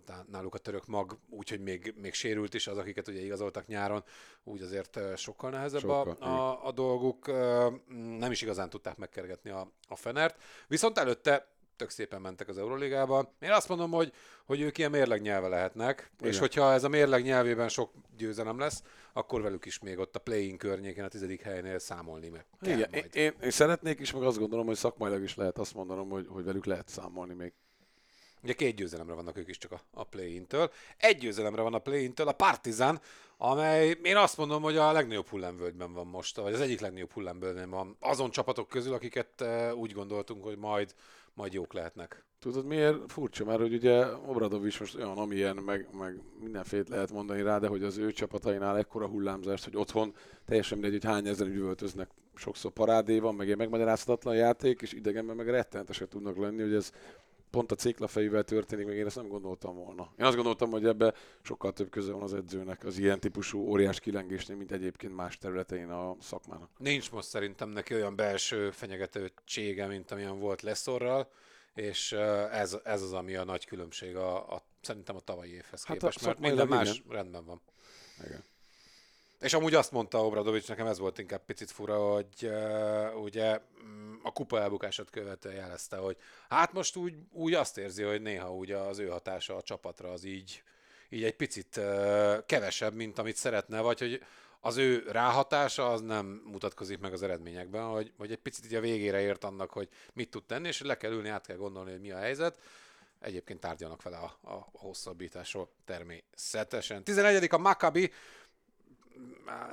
tehát 0.05 0.27
náluk 0.27 0.53
a 0.53 0.57
török 0.57 0.85
mag, 0.85 1.17
úgyhogy 1.29 1.61
még, 1.61 1.93
még 1.97 2.13
sérült 2.13 2.53
is 2.53 2.67
az, 2.67 2.77
akiket 2.77 3.07
ugye 3.07 3.21
igazoltak 3.21 3.67
nyáron, 3.67 4.03
úgy 4.43 4.61
azért 4.61 4.99
sokkal 5.17 5.49
nehezebb 5.49 5.81
sokkal, 5.81 6.17
a, 6.19 6.25
a, 6.25 6.65
a 6.65 6.71
dolguk. 6.71 7.27
Nem 8.17 8.31
is 8.31 8.41
igazán 8.41 8.69
tudták 8.69 8.97
megkergetni 8.97 9.49
a, 9.49 9.71
a 9.87 9.95
Fenert. 9.95 10.41
Viszont 10.67 10.97
előtte 10.97 11.56
tök 11.77 11.89
szépen 11.89 12.21
mentek 12.21 12.47
az 12.47 12.57
Euroligába. 12.57 13.33
Én 13.39 13.51
azt 13.51 13.69
mondom, 13.69 13.91
hogy, 13.91 14.13
hogy 14.45 14.61
ők 14.61 14.77
ilyen 14.77 14.91
mérleg 14.91 15.21
nyelve 15.21 15.47
lehetnek, 15.47 16.11
Igen. 16.19 16.31
és 16.31 16.39
hogyha 16.39 16.73
ez 16.73 16.83
a 16.83 16.89
mérleg 16.89 17.23
nyelvében 17.23 17.69
sok 17.69 17.91
győzelem 18.17 18.59
lesz, 18.59 18.83
akkor 19.13 19.41
velük 19.41 19.65
is 19.65 19.79
még 19.79 19.99
ott 19.99 20.15
a 20.15 20.19
play-in 20.19 20.57
környéken 20.57 21.05
a 21.05 21.07
tizedik 21.07 21.41
helynél 21.41 21.79
számolni 21.79 22.29
meg. 22.29 22.45
Igen, 22.61 22.89
én, 22.91 23.05
én, 23.13 23.33
én, 23.41 23.51
szeretnék 23.51 23.99
is, 23.99 24.13
meg 24.13 24.23
azt 24.23 24.39
gondolom, 24.39 24.65
hogy 24.65 24.75
szakmailag 24.75 25.21
is 25.21 25.35
lehet 25.35 25.57
azt 25.57 25.73
mondanom, 25.73 26.09
hogy, 26.09 26.25
hogy 26.29 26.43
velük 26.43 26.65
lehet 26.65 26.87
számolni 26.87 27.33
még. 27.33 27.53
Ugye 28.43 28.53
két 28.53 28.75
győzelemre 28.75 29.13
vannak 29.13 29.37
ők 29.37 29.49
is 29.49 29.57
csak 29.57 29.71
a, 29.71 29.81
a 29.93 30.03
play-intől. 30.03 30.71
Egy 30.97 31.17
győzelemre 31.17 31.61
van 31.61 31.73
a 31.73 31.79
play-intől, 31.79 32.27
a 32.27 32.31
Partizan, 32.31 33.01
amely 33.37 33.97
én 34.03 34.17
azt 34.17 34.37
mondom, 34.37 34.61
hogy 34.61 34.77
a 34.77 34.91
legnagyobb 34.91 35.27
hullámvölgyben 35.27 35.93
van 35.93 36.07
most, 36.07 36.35
vagy 36.35 36.53
az 36.53 36.61
egyik 36.61 36.79
legnagyobb 36.79 37.11
hullámvölgyben 37.11 37.69
van. 37.69 37.97
Azon 37.99 38.31
csapatok 38.31 38.67
közül, 38.67 38.93
akiket 38.93 39.45
úgy 39.73 39.91
gondoltunk, 39.91 40.43
hogy 40.43 40.57
majd 40.57 40.93
majd 41.37 41.53
jók 41.53 41.73
lehetnek. 41.73 42.23
Tudod 42.39 42.65
miért 42.65 43.11
furcsa? 43.11 43.45
Mert 43.45 43.59
hogy 43.59 43.73
ugye 43.73 44.05
is 44.63 44.77
most 44.77 44.95
olyan, 44.95 45.17
amilyen, 45.17 45.55
meg, 45.55 45.87
meg 45.97 46.21
mindenféle 46.39 46.83
lehet 46.89 47.11
mondani 47.11 47.41
rá, 47.41 47.59
de 47.59 47.67
hogy 47.67 47.83
az 47.83 47.97
ő 47.97 48.11
csapatainál 48.11 48.77
ekkora 48.77 49.07
hullámzást, 49.07 49.63
hogy 49.63 49.77
otthon 49.77 50.13
teljesen 50.45 50.77
mindegy, 50.77 51.03
hogy 51.03 51.11
hány 51.11 51.27
ezeren 51.27 51.53
üvöltöznek, 51.53 52.09
sokszor 52.35 52.71
parádé 52.71 53.19
van, 53.19 53.35
meg 53.35 53.45
ilyen 53.45 53.57
megmagyarázhatatlan 53.57 54.35
játék, 54.35 54.81
és 54.81 54.93
idegenben 54.93 55.35
meg 55.35 55.49
rettenetesek 55.49 56.07
tudnak 56.07 56.37
lenni, 56.37 56.61
hogy 56.61 56.73
ez 56.73 56.91
pont 57.57 57.71
a 57.71 57.75
céklafejűvel 57.75 58.43
történik, 58.43 58.85
meg 58.85 58.95
én 58.95 59.05
ezt 59.05 59.15
nem 59.15 59.27
gondoltam 59.27 59.75
volna. 59.75 60.13
Én 60.17 60.25
azt 60.25 60.35
gondoltam, 60.35 60.69
hogy 60.71 60.85
ebbe 60.85 61.13
sokkal 61.41 61.73
több 61.73 61.89
köze 61.89 62.11
van 62.11 62.21
az 62.21 62.33
edzőnek 62.33 62.83
az 62.83 62.97
ilyen 62.97 63.19
típusú 63.19 63.59
óriás 63.59 63.99
kilengésnél, 63.99 64.57
mint 64.57 64.71
egyébként 64.71 65.15
más 65.15 65.37
területein 65.37 65.89
a 65.89 66.15
szakmának. 66.21 66.69
Nincs 66.77 67.11
most 67.11 67.27
szerintem 67.27 67.69
neki 67.69 67.93
olyan 67.93 68.15
belső 68.15 68.71
fenyegetősége, 68.71 69.87
mint 69.87 70.11
amilyen 70.11 70.39
volt 70.39 70.61
Leszorral, 70.61 71.31
és 71.73 72.11
ez, 72.51 72.77
ez 72.83 73.01
az, 73.01 73.13
ami 73.13 73.35
a 73.35 73.43
nagy 73.43 73.65
különbség 73.65 74.15
a, 74.15 74.53
a 74.53 74.63
szerintem 74.81 75.15
a 75.15 75.19
tavalyi 75.19 75.51
évhez 75.51 75.85
hát 75.85 75.97
képest, 75.97 76.25
mert 76.25 76.39
minden 76.39 76.67
más 76.67 76.97
igen. 76.97 77.03
rendben 77.09 77.45
van. 77.45 77.61
Igen. 78.25 78.43
És 79.39 79.53
amúgy 79.53 79.73
azt 79.73 79.91
mondta 79.91 80.25
Obradovics, 80.25 80.67
nekem 80.67 80.87
ez 80.87 80.99
volt 80.99 81.17
inkább 81.17 81.45
picit 81.45 81.71
fura, 81.71 82.13
hogy 82.13 82.27
uh, 82.41 83.21
ugye 83.21 83.61
mm, 83.83 84.15
a 84.23 84.31
kupa 84.31 84.59
elbukását 84.59 85.09
követően 85.09 85.55
jelezte, 85.55 85.97
hogy 85.97 86.17
hát 86.49 86.73
most 86.73 86.95
úgy, 86.95 87.13
úgy 87.31 87.53
azt 87.53 87.77
érzi, 87.77 88.03
hogy 88.03 88.21
néha 88.21 88.53
úgy 88.53 88.71
az 88.71 88.99
ő 88.99 89.07
hatása 89.07 89.55
a 89.55 89.61
csapatra 89.61 90.11
az 90.11 90.23
így, 90.23 90.63
így 91.09 91.23
egy 91.23 91.35
picit 91.35 91.77
uh, 91.77 92.45
kevesebb, 92.45 92.93
mint 92.93 93.19
amit 93.19 93.35
szeretne, 93.35 93.81
vagy 93.81 93.99
hogy 93.99 94.21
az 94.59 94.77
ő 94.77 95.03
ráhatása 95.07 95.91
az 95.91 96.01
nem 96.01 96.41
mutatkozik 96.45 96.99
meg 96.99 97.13
az 97.13 97.23
eredményekben, 97.23 97.83
hogy, 97.83 98.11
hogy 98.17 98.31
egy 98.31 98.37
picit 98.37 98.65
így 98.65 98.75
a 98.75 98.79
végére 98.79 99.19
ért 99.19 99.43
annak, 99.43 99.71
hogy 99.71 99.89
mit 100.13 100.29
tud 100.29 100.43
tenni, 100.43 100.67
és 100.67 100.81
le 100.81 100.97
kell 100.97 101.11
ülni, 101.11 101.29
át 101.29 101.45
kell 101.45 101.57
gondolni, 101.57 101.91
hogy 101.91 102.01
mi 102.01 102.11
a 102.11 102.17
helyzet. 102.17 102.59
Egyébként 103.19 103.59
tárgyalnak 103.59 104.01
vele 104.01 104.17
a, 104.17 104.37
a 104.41 104.67
hosszabbításról 104.71 105.69
természetesen. 105.85 107.03
11. 107.03 107.47
a 107.49 107.57
Maccabi, 107.57 108.11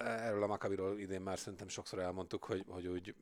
erről 0.04 0.42
a 0.42 0.46
Makabiról 0.46 0.98
idén 0.98 1.20
már 1.20 1.38
szerintem 1.38 1.68
sokszor 1.68 1.98
elmondtuk, 1.98 2.44
hogy, 2.44 2.64
hogy 2.68 2.86
úgy 2.86 3.14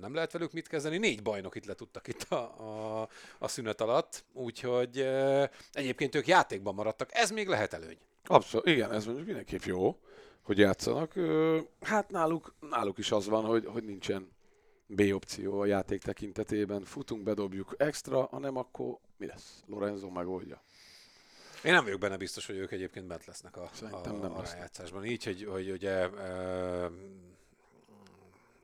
nem 0.00 0.14
lehet 0.14 0.32
velük 0.32 0.52
mit 0.52 0.68
kezdeni. 0.68 0.98
Négy 0.98 1.22
bajnok 1.22 1.54
itt 1.54 1.64
letudtak 1.64 2.08
itt 2.08 2.22
a, 2.22 2.36
a, 3.00 3.08
a 3.38 3.48
szünet 3.48 3.80
alatt, 3.80 4.24
úgyhogy 4.32 4.98
egyébként 5.72 6.14
ők 6.14 6.26
játékban 6.26 6.74
maradtak. 6.74 7.08
Ez 7.12 7.30
még 7.30 7.48
lehet 7.48 7.72
előny. 7.72 7.98
Abszolút, 8.24 8.66
igen, 8.66 8.92
ez 8.92 9.04
mondjuk 9.04 9.26
mindenképp 9.26 9.62
jó, 9.62 9.98
hogy 10.42 10.58
játszanak. 10.58 11.14
Hát 11.80 12.10
náluk, 12.10 12.54
náluk 12.60 12.98
is 12.98 13.12
az 13.12 13.26
van, 13.26 13.44
hogy, 13.44 13.66
hogy 13.66 13.84
nincsen 13.84 14.30
B 14.86 15.00
opció 15.12 15.60
a 15.60 15.66
játék 15.66 16.02
tekintetében. 16.02 16.84
Futunk, 16.84 17.22
bedobjuk 17.22 17.74
extra, 17.78 18.22
hanem 18.22 18.56
akkor 18.56 18.98
mi 19.16 19.26
lesz? 19.26 19.62
Lorenzo 19.66 20.10
megoldja. 20.10 20.62
Én 21.64 21.72
nem 21.72 21.84
vagyok 21.84 22.00
benne 22.00 22.16
biztos, 22.16 22.46
hogy 22.46 22.56
ők 22.56 22.70
egyébként 22.72 23.06
bent 23.06 23.26
lesznek 23.26 23.56
a, 23.56 23.70
a, 23.90 24.08
nem 24.08 24.36
a 24.36 24.42
rájátszásban. 24.42 25.04
Így, 25.04 25.24
hogy, 25.24 25.44
hogy 25.44 25.70
ugye 25.70 25.90
e, 25.90 26.90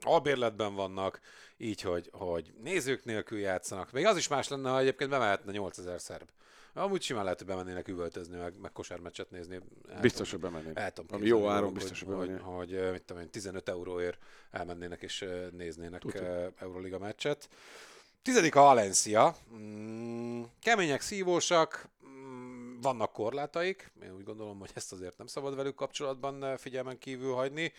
albérletben 0.01 0.75
vannak, 0.75 1.21
így, 1.57 1.81
hogy, 1.81 2.11
hogy 2.13 2.53
nézők 2.63 3.05
nélkül 3.05 3.39
játszanak. 3.39 3.93
Még 3.93 4.07
az 4.07 4.17
is 4.17 4.29
más 4.29 4.49
lenne, 4.49 4.71
ha 4.71 4.79
egyébként 4.79 5.11
bemehetne 5.11 5.53
8000 5.53 6.01
szerb. 6.01 6.29
Amúgy 6.75 7.03
simán 7.03 7.23
lehet, 7.23 7.39
hogy 7.39 7.47
bemennének 7.47 7.89
üvöltözni, 7.89 8.37
meg, 8.37 8.61
meg 8.61 8.73
kosármeccset 8.73 9.31
nézni. 9.31 9.61
El 9.89 10.01
biztos, 10.01 10.31
hogy 10.31 10.41
bemennének. 10.41 10.79
El 10.79 10.93
tudom 10.93 11.17
Ami 11.17 11.27
jó 11.27 11.49
áron 11.49 11.73
biztos, 11.73 12.03
hogy, 12.03 12.17
hogy, 12.17 12.41
hogy, 12.43 12.79
hogy, 12.81 12.91
mit 12.93 13.03
tudom 13.03 13.23
én, 13.23 13.31
15 13.31 13.69
euróért 13.69 14.19
elmennének 14.51 15.03
és 15.03 15.25
néznének 15.53 16.01
Tudod. 16.01 16.53
Euroliga 16.59 16.99
meccset. 16.99 17.49
Tizedik 18.23 18.55
a 18.55 18.61
Valencia. 18.61 19.37
Mm, 19.55 20.43
kemények, 20.61 21.01
szívósak, 21.01 21.89
vannak 22.81 23.13
korlátaik. 23.13 23.93
Én 24.03 24.15
úgy 24.15 24.25
gondolom, 24.25 24.59
hogy 24.59 24.71
ezt 24.75 24.93
azért 24.93 25.19
nem 25.19 25.27
szabad 25.27 25.57
velük 25.57 25.75
kapcsolatban 25.75 26.57
figyelmen 26.57 26.99
kívül 26.99 27.33
hagyni, 27.33 27.73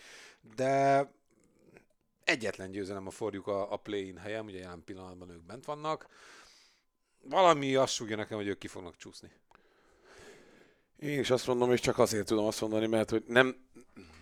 de 0.56 1.10
egyetlen 2.24 2.70
győzelem 2.70 3.06
a 3.06 3.10
forjuk 3.10 3.46
a, 3.46 3.72
a 3.72 3.76
play-in 3.76 4.16
helyen, 4.16 4.44
ugye 4.44 4.58
jelen 4.58 4.84
pillanatban 4.84 5.30
ők 5.30 5.42
bent 5.42 5.64
vannak. 5.64 6.08
Valami 7.22 7.74
azt 7.74 7.92
súgja 7.92 8.16
nekem, 8.16 8.36
hogy 8.36 8.46
ők 8.46 8.58
ki 8.58 8.68
fognak 8.68 8.96
csúszni. 8.96 9.30
Én 10.98 11.18
is 11.18 11.30
azt 11.30 11.46
mondom, 11.46 11.72
és 11.72 11.80
csak 11.80 11.98
azért 11.98 12.26
tudom 12.26 12.46
azt 12.46 12.60
mondani, 12.60 12.86
mert 12.86 13.10
hogy 13.10 13.24
nem, 13.26 13.56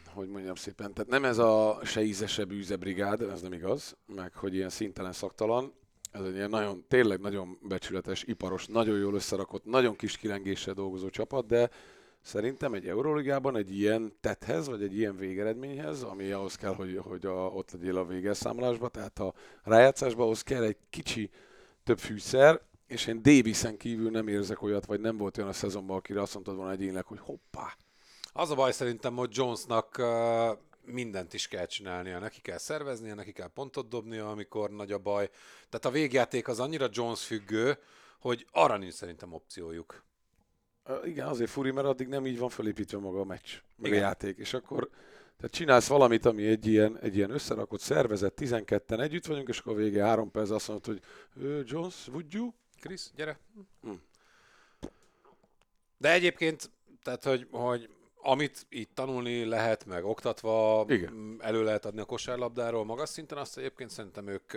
hogy 0.07 0.29
mondjam 0.29 0.55
szépen, 0.55 0.95
tehát 0.95 1.11
nem 1.11 1.25
ez 1.25 1.39
a 1.39 1.81
se 1.85 2.03
íze, 2.03 2.27
se 2.27 2.45
brigád, 2.77 3.21
ez 3.23 3.43
nem 3.43 3.53
igaz, 3.53 3.97
meg 4.07 4.35
hogy 4.35 4.55
ilyen 4.55 4.69
szintelen 4.69 5.13
szaktalan, 5.13 5.75
ez 6.19 6.25
egy 6.25 6.35
ilyen 6.35 6.51
nagyon, 6.51 6.85
tényleg 6.89 7.21
nagyon 7.21 7.59
becsületes, 7.63 8.23
iparos, 8.23 8.67
nagyon 8.67 8.99
jól 8.99 9.15
összerakott, 9.15 9.65
nagyon 9.65 9.97
kis 9.97 10.17
kilengéssel 10.17 10.75
dolgozó 10.75 11.09
csapat, 11.09 11.47
de 11.47 11.71
Szerintem 12.27 12.75
egy 12.75 12.87
Euróligában 12.87 13.57
egy 13.57 13.79
ilyen 13.79 14.13
tethez, 14.21 14.69
vagy 14.69 14.83
egy 14.83 14.97
ilyen 14.97 15.17
végeredményhez, 15.17 16.03
ami 16.03 16.31
ahhoz 16.31 16.55
kell, 16.55 16.75
hogy, 16.75 17.01
hogy 17.03 17.27
a, 17.27 17.47
ott 17.47 17.73
legyél 17.73 17.97
a 17.97 18.05
végelszámolásba, 18.05 18.89
tehát 18.89 19.19
a 19.19 19.35
rájátszásba 19.63 20.23
ahhoz 20.23 20.43
kell 20.43 20.63
egy 20.63 20.77
kicsi 20.91 21.31
több 21.85 21.99
fűszer, 21.99 22.61
és 22.87 23.07
én 23.07 23.23
Davisen 23.23 23.77
kívül 23.77 24.11
nem 24.11 24.29
érzek 24.29 24.63
olyat, 24.63 24.87
vagy 24.87 25.01
nem 25.01 25.17
volt 25.17 25.37
olyan 25.39 25.51
a 25.51 25.53
szezonban, 25.53 25.97
akire 25.97 26.21
azt 26.21 26.35
mondtad 26.35 26.57
volna 26.57 26.73
egyénileg, 26.73 27.05
hogy 27.05 27.19
hoppá. 27.21 27.77
Az 28.33 28.51
a 28.51 28.55
baj 28.55 28.73
szerintem, 28.73 29.17
hogy 29.17 29.31
Jonesnak 29.33 30.03
mindent 30.87 31.35
is 31.35 31.49
kell 31.49 31.67
csinálnia, 31.67 32.19
neki 32.19 32.41
kell 32.41 32.59
szerveznie, 32.59 33.15
neki 33.15 33.33
kell 33.33 33.49
pontot 33.49 33.89
dobnia, 33.89 34.31
amikor 34.31 34.71
nagy 34.71 34.93
a 34.93 34.99
baj. 34.99 35.31
Tehát 35.69 35.85
a 35.85 35.91
végjáték 35.91 36.49
az 36.49 36.61
annyira 36.61 36.89
Jones 36.91 37.25
függő, 37.25 37.79
hogy 38.19 38.47
arra 38.51 38.77
nincs 38.77 38.95
szerintem 38.95 39.33
opciójuk. 39.33 40.05
Igen, 41.05 41.27
azért 41.27 41.51
furi, 41.51 41.71
mert 41.71 41.87
addig 41.87 42.09
nem 42.09 42.27
így 42.27 42.39
van 42.39 42.49
felépítve 42.49 42.99
maga 42.99 43.21
a 43.21 43.25
meccs, 43.25 43.51
meg 43.77 43.91
Igen. 43.91 44.03
a 44.03 44.07
játék, 44.07 44.39
és 44.39 44.55
akkor 44.55 44.91
tehát 45.37 45.55
csinálsz 45.55 45.87
valamit, 45.87 46.25
ami 46.25 46.47
egy 46.47 46.67
ilyen, 46.67 46.99
egy 46.99 47.17
ilyen 47.17 47.31
összerakott 47.31 47.81
szervezet, 47.81 48.33
12-en 48.37 49.01
együtt 49.01 49.27
vagyunk, 49.27 49.49
és 49.49 49.59
akkor 49.59 49.73
a 49.73 49.77
vége 49.77 50.05
három 50.05 50.31
perc 50.31 50.51
azt 50.51 50.69
mondod, 50.69 50.87
hogy 50.87 51.01
Jones, 51.69 52.09
would 52.09 52.33
you? 52.33 52.53
Chris, 52.81 53.11
gyere. 53.15 53.39
Hm. 53.83 53.91
De 55.99 56.13
egyébként, 56.13 56.71
tehát, 57.03 57.25
hogy, 57.25 57.47
hogy 57.51 57.89
amit 58.29 58.67
itt 58.69 58.95
tanulni 58.95 59.45
lehet, 59.45 59.85
meg 59.85 60.05
oktatva 60.05 60.85
Igen. 60.89 61.37
elő 61.39 61.65
lehet 61.65 61.85
adni 61.85 62.01
a 62.01 62.05
kosárlabdáról 62.05 62.85
magas 62.85 63.09
szinten, 63.09 63.39
azt 63.39 63.59
egyébként 63.59 63.91
szerintem 63.91 64.29
ők, 64.29 64.55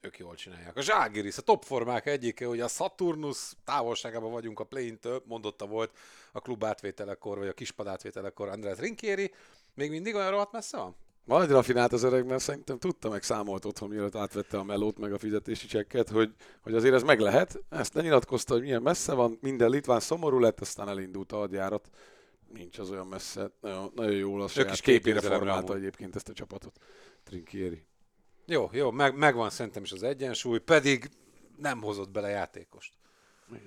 ők 0.00 0.18
jól 0.18 0.34
csinálják. 0.34 0.76
A 0.76 0.80
Zságiris, 0.80 1.38
a 1.38 1.42
topformák 1.42 2.06
egyike, 2.06 2.46
hogy 2.46 2.60
a 2.60 2.68
Saturnus 2.68 3.52
távolságában 3.64 4.30
vagyunk 4.30 4.60
a 4.60 4.64
play-től, 4.64 5.22
mondotta 5.26 5.66
volt 5.66 5.90
a 6.32 6.40
klub 6.40 6.64
átvételekor, 6.64 7.38
vagy 7.38 7.48
a 7.48 7.52
kispad 7.52 7.86
átvételekor 7.86 8.48
András 8.48 8.78
Rinkieri, 8.78 9.32
még 9.74 9.90
mindig 9.90 10.14
olyan 10.14 10.30
rohadt 10.30 10.52
messze 10.52 10.76
van? 10.76 10.94
Majd 11.24 11.50
rafinált 11.50 11.92
az 11.92 12.02
öreg, 12.02 12.26
mert 12.26 12.42
szerintem 12.42 12.78
tudta, 12.78 13.08
meg 13.08 13.22
számolt 13.22 13.64
otthon, 13.64 13.88
mielőtt 13.88 14.16
átvette 14.16 14.58
a 14.58 14.64
melót, 14.64 14.98
meg 14.98 15.12
a 15.12 15.18
fizetési 15.18 15.66
csekket, 15.66 16.08
hogy, 16.08 16.34
hogy 16.60 16.74
azért 16.74 16.94
ez 16.94 17.02
meg 17.02 17.20
lehet. 17.20 17.58
Ezt 17.68 17.94
lenyilatkozta, 17.94 18.52
hogy 18.52 18.62
milyen 18.62 18.82
messze 18.82 19.12
van, 19.12 19.38
minden 19.40 19.70
litván 19.70 20.00
szomorú 20.00 20.38
lett, 20.38 20.60
aztán 20.60 20.88
elindult 20.88 21.32
a 21.32 21.36
hadjárat 21.36 21.90
nincs 22.52 22.78
az 22.78 22.90
olyan 22.90 23.06
messze, 23.06 23.50
nagyon, 23.60 23.92
nagyon 23.94 24.16
jól 24.16 24.42
az 24.42 24.50
saját 24.50 24.80
képére 24.80 25.20
formálta 25.20 25.74
egyébként 25.74 26.16
ezt 26.16 26.28
a 26.28 26.32
csapatot. 26.32 26.78
Trinkieri. 27.24 27.84
Jó, 28.46 28.68
jó, 28.72 28.90
meg, 28.90 29.16
megvan 29.16 29.50
szerintem 29.50 29.82
is 29.82 29.92
az 29.92 30.02
egyensúly, 30.02 30.58
pedig 30.58 31.10
nem 31.56 31.82
hozott 31.82 32.10
bele 32.10 32.28
játékost. 32.28 32.92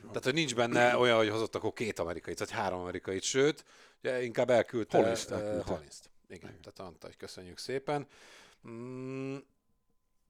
Tehát, 0.08 0.24
hogy 0.24 0.34
nincs 0.34 0.56
benne 0.56 0.98
olyan, 0.98 1.18
hogy 1.18 1.30
hozott 1.30 1.56
akkor 1.56 1.74
két 1.74 2.00
amerikait, 2.00 2.40
vagy 2.40 2.52
három 2.52 2.80
amerikait, 2.80 3.24
sőt, 3.24 3.66
ugye 4.00 4.24
inkább 4.24 4.50
elküldte. 4.50 4.98
Uh, 4.98 5.04
Holiszt. 5.04 5.30
Igen, 5.32 5.70
Igen, 6.28 6.62
tehát 6.62 6.80
Anta, 6.80 7.08
hogy 7.08 7.18
köszönjük 7.18 7.58
szépen. 7.58 8.08
Mm, 8.68 9.38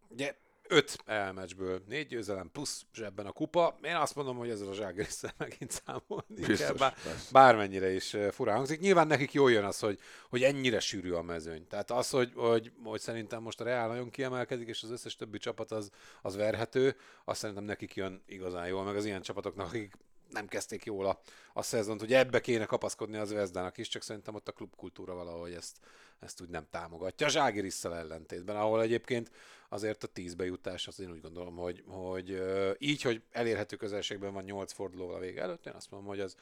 ugye 0.08 0.36
öt 0.68 0.98
elmeccsből 1.06 1.82
négy 1.88 2.08
győzelem 2.08 2.50
plusz 2.52 2.86
zsebben 2.94 3.26
a 3.26 3.32
kupa. 3.32 3.78
Én 3.82 3.96
azt 3.96 4.16
mondom, 4.16 4.38
hogy 4.38 4.50
ezzel 4.50 4.68
a 4.68 4.74
zságerésszel 4.74 5.34
megint 5.38 5.72
számolni 5.72 6.36
Biztos, 6.36 6.60
kell, 6.60 6.74
bár, 6.74 6.96
bármennyire 7.32 7.92
is 7.92 8.18
furán 8.32 8.56
hangzik. 8.56 8.80
Nyilván 8.80 9.08
nekik 9.08 9.34
jól 9.34 9.52
jön 9.52 9.64
az, 9.64 9.80
hogy, 9.80 10.00
hogy 10.30 10.44
ennyire 10.44 10.80
sűrű 10.80 11.12
a 11.12 11.22
mezőny. 11.22 11.68
Tehát 11.68 11.92
az, 11.92 12.10
hogy, 12.10 12.32
hogy, 12.36 12.72
hogy 12.84 13.00
szerintem 13.00 13.42
most 13.42 13.62
a 13.62 13.64
Real 13.64 13.88
nagyon 13.88 14.10
kiemelkedik, 14.10 14.68
és 14.68 14.84
az 14.84 14.92
összes 14.92 15.16
többi 15.16 15.38
csapat 15.38 15.72
az, 15.72 15.90
az 16.22 16.36
verhető, 16.36 16.96
azt 17.26 17.40
szerintem 17.40 17.64
nekik 17.64 17.96
jön 17.96 18.24
igazán 18.26 18.68
jól, 18.68 18.84
meg 18.84 18.96
az 18.96 19.06
ilyen 19.06 19.22
csapatoknak, 19.22 19.68
akik 19.68 19.98
nem 20.30 20.48
kezdték 20.48 20.86
jól 20.86 21.06
a, 21.06 21.20
a 21.54 21.62
szezont, 21.62 22.00
hogy 22.00 22.14
ebbe 22.14 22.42
kéne 22.42 22.66
kapaszkodni 22.66 23.18
az 23.18 23.34
Vezdának 23.34 23.78
is, 23.78 23.88
csak 23.88 24.02
szerintem 24.02 24.36
ott 24.36 24.48
a 24.48 24.52
klubkultúra 24.52 25.14
valahogy 25.14 25.54
ezt, 25.54 25.78
ezt 26.20 26.42
úgy 26.42 26.50
nem 26.50 26.68
támogatja. 26.70 27.30
Zságirisszel 27.30 27.96
ellentétben, 27.96 28.56
ahol 28.56 28.82
egyébként 28.82 29.32
azért 29.74 30.04
a 30.04 30.08
tízbe 30.08 30.46
jutás, 30.46 30.88
az 30.88 31.00
én 31.00 31.12
úgy 31.12 31.22
gondolom, 31.22 31.56
hogy, 31.56 31.84
hogy 31.88 32.42
így, 32.78 33.02
hogy 33.02 33.22
elérhető 33.32 33.76
közelségben 33.76 34.34
van 34.34 34.44
8 34.44 34.74
forduló 34.74 35.10
a 35.10 35.20
vége 35.20 35.42
előtt, 35.42 35.66
én 35.66 35.74
azt 35.74 35.92
mondom, 35.92 36.10
hogy 36.10 36.20
az, 36.20 36.36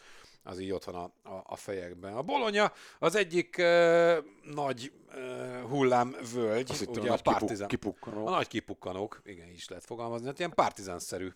az 0.43 0.59
így 0.59 0.71
ott 0.71 0.83
van 0.83 0.95
a, 0.95 1.29
a, 1.29 1.43
a 1.45 1.55
fejekben. 1.55 2.13
A 2.13 2.21
Bolonya 2.21 2.73
az 2.99 3.15
egyik 3.15 3.55
uh, 3.59 4.17
nagy 4.43 4.91
uh, 5.15 5.61
hullámvölgy, 5.69 6.71
azt 6.71 6.87
ugye 6.87 7.09
a, 7.09 7.13
a 7.13 7.17
partizán, 7.23 7.67
kipukkanók. 7.67 8.27
A 8.27 8.31
nagy 8.31 8.47
kipukkanók, 8.47 9.21
igen, 9.25 9.49
is 9.49 9.67
lehet 9.67 9.85
fogalmazni, 9.85 10.25
hát 10.27 10.39
ilyen 10.39 10.53
partizánszerű 10.53 11.29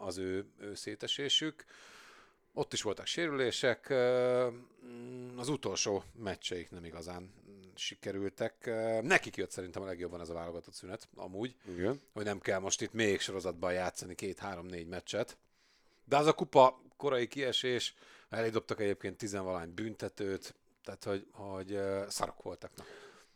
az 0.00 0.18
ő, 0.18 0.46
ő 0.58 0.74
szétesésük. 0.74 1.64
Ott 2.54 2.72
is 2.72 2.82
voltak 2.82 3.06
sérülések, 3.06 3.94
mm, 4.84 5.38
az 5.38 5.48
utolsó 5.48 6.04
meccseik 6.14 6.70
nem 6.70 6.84
igazán 6.84 7.32
sikerültek. 7.74 8.70
Nekik 9.02 9.36
jött 9.36 9.50
szerintem 9.50 9.82
a 9.82 9.84
legjobban 9.84 10.20
ez 10.20 10.28
a 10.28 10.34
válogatott 10.34 10.74
szünet, 10.74 11.08
amúgy. 11.14 11.56
Igen. 11.76 12.00
Hogy 12.12 12.24
nem 12.24 12.40
kell 12.40 12.58
most 12.58 12.80
itt 12.82 12.92
még 12.92 13.20
sorozatban 13.20 13.72
játszani 13.72 14.14
két-három-négy 14.14 14.86
meccset. 14.86 15.36
De 16.04 16.16
az 16.16 16.26
a 16.26 16.32
kupa 16.32 16.80
korai 16.96 17.26
kiesés, 17.26 17.94
elidobtak 18.30 18.80
egyébként 18.80 19.16
tizenvalány 19.16 19.74
büntetőt, 19.74 20.54
tehát 20.84 21.04
hogy, 21.04 21.26
hogy 21.30 21.78
szarok 22.08 22.42
voltak. 22.42 22.70
Na. 22.76 22.84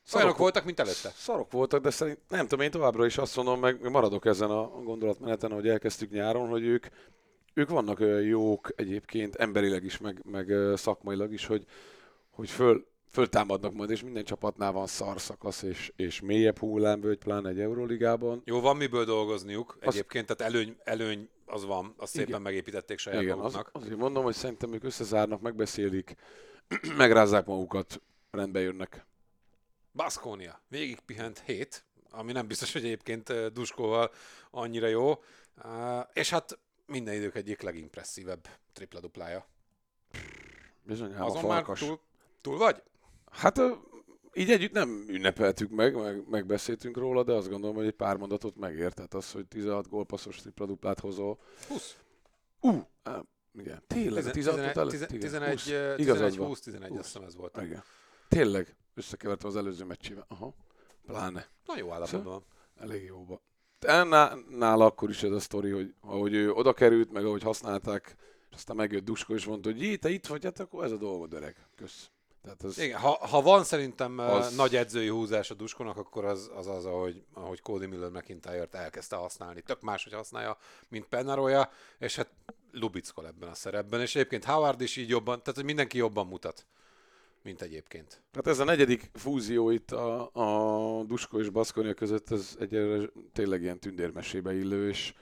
Szarok 0.02 0.36
voltak, 0.36 0.64
mint 0.64 0.80
előtte? 0.80 1.08
Szarok 1.08 1.52
voltak, 1.52 1.82
de 1.82 1.90
szerint 1.90 2.18
nem 2.28 2.46
tudom, 2.46 2.64
én 2.64 2.70
továbbra 2.70 3.06
is 3.06 3.18
azt 3.18 3.36
mondom, 3.36 3.60
meg 3.60 3.90
maradok 3.90 4.24
ezen 4.24 4.50
a 4.50 4.68
gondolatmeneten, 4.68 5.50
hogy 5.50 5.68
elkezdtük 5.68 6.10
nyáron, 6.10 6.48
hogy 6.48 6.64
ők 6.64 6.86
ők 7.56 7.68
vannak 7.68 8.00
jók 8.24 8.72
egyébként, 8.76 9.34
emberileg 9.34 9.84
is, 9.84 9.98
meg, 9.98 10.20
meg 10.24 10.52
szakmailag 10.74 11.32
is, 11.32 11.46
hogy, 11.46 11.66
hogy 12.30 12.50
föl, 12.50 12.86
föltámadnak 13.10 13.72
majd, 13.72 13.90
és 13.90 14.02
minden 14.02 14.24
csapatnál 14.24 14.72
van 14.72 14.86
szarszakasz, 14.86 15.62
és, 15.62 15.92
és 15.96 16.20
mélyebb 16.20 16.58
hullámvölgy, 16.58 17.18
pláne 17.18 17.48
egy 17.48 17.60
Euróligában. 17.60 18.42
Jó, 18.44 18.60
van 18.60 18.76
miből 18.76 19.04
dolgozniuk 19.04 19.76
az... 19.80 19.94
egyébként, 19.94 20.26
tehát 20.26 20.52
előny, 20.52 20.76
előny 20.84 21.28
az 21.46 21.64
van, 21.64 21.94
azt 21.96 22.12
szépen 22.12 22.28
Igen. 22.28 22.42
megépítették 22.42 22.98
saját 22.98 23.22
Igen, 23.22 23.36
maguknak. 23.36 23.70
Az, 23.72 23.82
azért 23.82 23.98
mondom, 23.98 24.24
hogy 24.24 24.34
szerintem 24.34 24.72
ők 24.72 24.84
összezárnak, 24.84 25.40
megbeszélik, 25.40 26.14
megrázzák 26.96 27.46
magukat, 27.46 28.00
rendbe 28.30 28.60
jönnek. 28.60 29.06
Baskónia, 29.92 30.60
végig 30.68 31.00
pihent 31.00 31.38
hét, 31.38 31.84
ami 32.10 32.32
nem 32.32 32.46
biztos, 32.46 32.72
hogy 32.72 32.84
egyébként 32.84 33.52
Duskóval 33.52 34.10
annyira 34.50 34.86
jó, 34.86 35.22
és 36.12 36.30
hát 36.30 36.58
minden 36.86 37.14
idők 37.14 37.34
egyik 37.34 37.60
legimpresszívebb 37.60 38.48
tripla-duplája. 38.72 39.46
Bizony, 40.82 41.14
Azon 41.14 41.44
már 41.44 41.64
túl, 41.64 42.00
túl 42.40 42.58
vagy? 42.58 42.82
Hát 43.30 43.60
így 44.34 44.50
együtt 44.50 44.72
nem 44.72 45.04
ünnepeltük 45.08 45.70
meg, 45.70 45.94
meg, 45.94 46.28
megbeszéltünk 46.28 46.96
róla, 46.96 47.22
de 47.22 47.32
azt 47.32 47.48
gondolom, 47.48 47.76
hogy 47.76 47.86
egy 47.86 47.92
pár 47.92 48.16
mondatot 48.16 48.56
megért. 48.56 48.94
Tehát 48.94 49.14
az, 49.14 49.32
hogy 49.32 49.46
16 49.46 49.88
gólpasszos 49.88 50.36
tripla-duplát 50.36 51.00
hozol. 51.00 51.38
20. 51.68 51.96
Uh, 52.60 52.82
igen, 53.58 53.82
tényleg, 53.86 54.30
16 54.30 54.76
előtt, 54.76 55.06
11, 55.06 55.60
11, 55.96 56.36
20, 56.36 56.60
11, 56.60 56.88
20. 56.88 56.98
azt 56.98 57.06
hiszem 57.06 57.22
ez 57.22 57.36
volt. 57.36 57.56
Igen. 57.62 57.82
Tényleg, 58.28 58.76
összekevertem 58.94 59.48
az 59.48 59.56
előző 59.56 59.84
meccsével. 59.84 60.24
Aha, 60.28 60.54
pláne. 61.06 61.46
Na 61.66 61.76
jó 61.78 61.92
állapotban. 61.92 62.22
Szóval, 62.22 62.44
elég 62.76 63.04
jóba 63.04 63.42
nála 64.48 64.84
akkor 64.84 65.10
is 65.10 65.22
ez 65.22 65.30
a 65.30 65.40
sztori, 65.40 65.70
hogy 65.70 65.94
ahogy 66.00 66.34
ő 66.34 66.52
oda 66.52 66.72
került, 66.72 67.12
meg 67.12 67.24
ahogy 67.24 67.42
használták, 67.42 68.16
és 68.50 68.56
aztán 68.56 68.76
megjött 68.76 69.04
Dusko, 69.04 69.34
és 69.34 69.44
mondta, 69.44 69.70
hogy 69.70 69.82
jé, 69.82 69.96
te 69.96 70.08
itt 70.08 70.26
vagy, 70.26 70.44
hát 70.44 70.60
akkor 70.60 70.84
ez 70.84 70.92
a 70.92 70.96
dolgod, 70.96 71.32
öreg. 71.32 71.56
Kösz. 71.76 72.10
Tehát 72.46 72.62
az... 72.62 72.78
Igen, 72.78 72.98
ha, 72.98 73.26
ha 73.26 73.42
van 73.42 73.64
szerintem 73.64 74.18
az... 74.18 74.54
Nagy 74.54 74.76
edzői 74.76 75.08
húzás 75.08 75.50
a 75.50 75.54
Duskonak, 75.54 75.96
akkor 75.96 76.24
az 76.24 76.50
az, 76.54 76.66
az 76.66 76.84
ahogy, 76.84 77.24
ahogy 77.32 77.60
Cody 77.60 77.86
Miller 77.86 78.10
McIntyre-t 78.10 78.74
elkezdte 78.74 79.16
használni. 79.16 79.60
Tök 79.60 79.80
máshogy 79.80 80.12
használja, 80.12 80.56
mint 80.88 81.04
Pennaroya, 81.04 81.70
és 81.98 82.16
hát 82.16 82.30
lubickol 82.72 83.26
ebben 83.26 83.48
a 83.48 83.54
szerepben. 83.54 84.00
És 84.00 84.14
egyébként 84.14 84.44
Howard 84.44 84.80
is 84.80 84.96
így 84.96 85.08
jobban, 85.08 85.38
tehát 85.38 85.54
hogy 85.54 85.64
mindenki 85.64 85.98
jobban 85.98 86.26
mutat, 86.26 86.66
mint 87.42 87.62
egyébként. 87.62 88.22
Hát 88.32 88.46
ez 88.46 88.58
a 88.58 88.64
negyedik 88.64 89.10
fúzió 89.14 89.70
itt 89.70 89.90
a, 89.90 90.30
a 90.32 91.02
Dusko 91.04 91.38
és 91.40 91.50
Baszkonia 91.50 91.94
között, 91.94 92.30
ez 92.30 92.56
egyelőre 92.60 93.10
tényleg 93.32 93.62
ilyen 93.62 93.78
tündérmesébe 93.78 94.54
illő, 94.54 94.88
és 94.88 95.14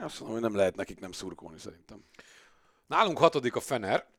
azt 0.00 0.20
mondom, 0.20 0.40
hogy 0.40 0.48
nem 0.50 0.58
lehet 0.58 0.76
nekik 0.76 1.00
nem 1.00 1.12
szurkolni 1.12 1.58
szerintem. 1.58 2.04
Nálunk 2.86 3.18
hatodik 3.18 3.56
a 3.56 3.60
Fener, 3.60 4.12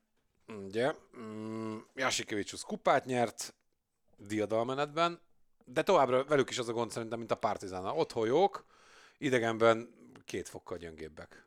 ugye, 0.48 0.94
mm, 1.18 1.78
Jasikevicius 1.96 2.64
kupát 2.64 3.06
nyert 3.06 3.56
diadalmenetben, 4.18 5.20
de 5.66 5.84
továbbra 5.84 6.24
velük 6.24 6.50
is 6.50 6.58
az 6.58 6.70
a 6.70 6.74
gond 6.74 6.92
szerintem, 6.92 7.18
mint 7.18 7.32
a 7.32 7.36
Partizánnal. 7.36 7.98
Otthon 7.98 8.28
jók, 8.28 8.66
idegenben 9.18 9.90
két 10.26 10.50
fokkal 10.50 10.78
gyöngébbek. 10.78 11.46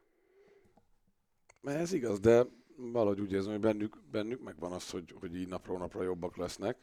Ez 1.62 1.92
igaz, 1.92 2.20
de 2.20 2.46
valahogy 2.76 3.20
úgy 3.20 3.32
érzem, 3.32 3.50
hogy 3.50 3.60
bennük, 3.60 4.02
bennük 4.10 4.42
megvan 4.42 4.72
az, 4.72 4.90
hogy, 4.90 5.14
hogy 5.20 5.36
így 5.36 5.48
napról 5.48 5.78
napra 5.78 6.02
jobbak 6.02 6.36
lesznek. 6.36 6.76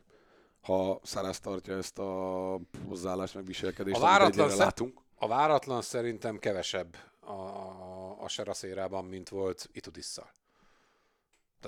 Ha 0.62 1.00
Szárász 1.04 1.40
tartja 1.40 1.78
ezt 1.78 2.00
a 2.00 2.60
hozzáállást, 2.88 3.36
meg 3.36 3.46
viselkedést, 3.46 3.98
A 3.98 4.00
váratlan 4.00 4.56
látunk. 4.56 5.00
A 5.16 5.28
váratlan 5.28 5.82
szerintem 5.82 6.38
kevesebb 6.38 6.98
a, 7.20 7.32
a, 7.32 8.22
a 8.22 8.28
seraszérában, 8.28 9.06
mint 9.06 9.30
volt 9.30 9.70
Itudisszal. 9.72 10.32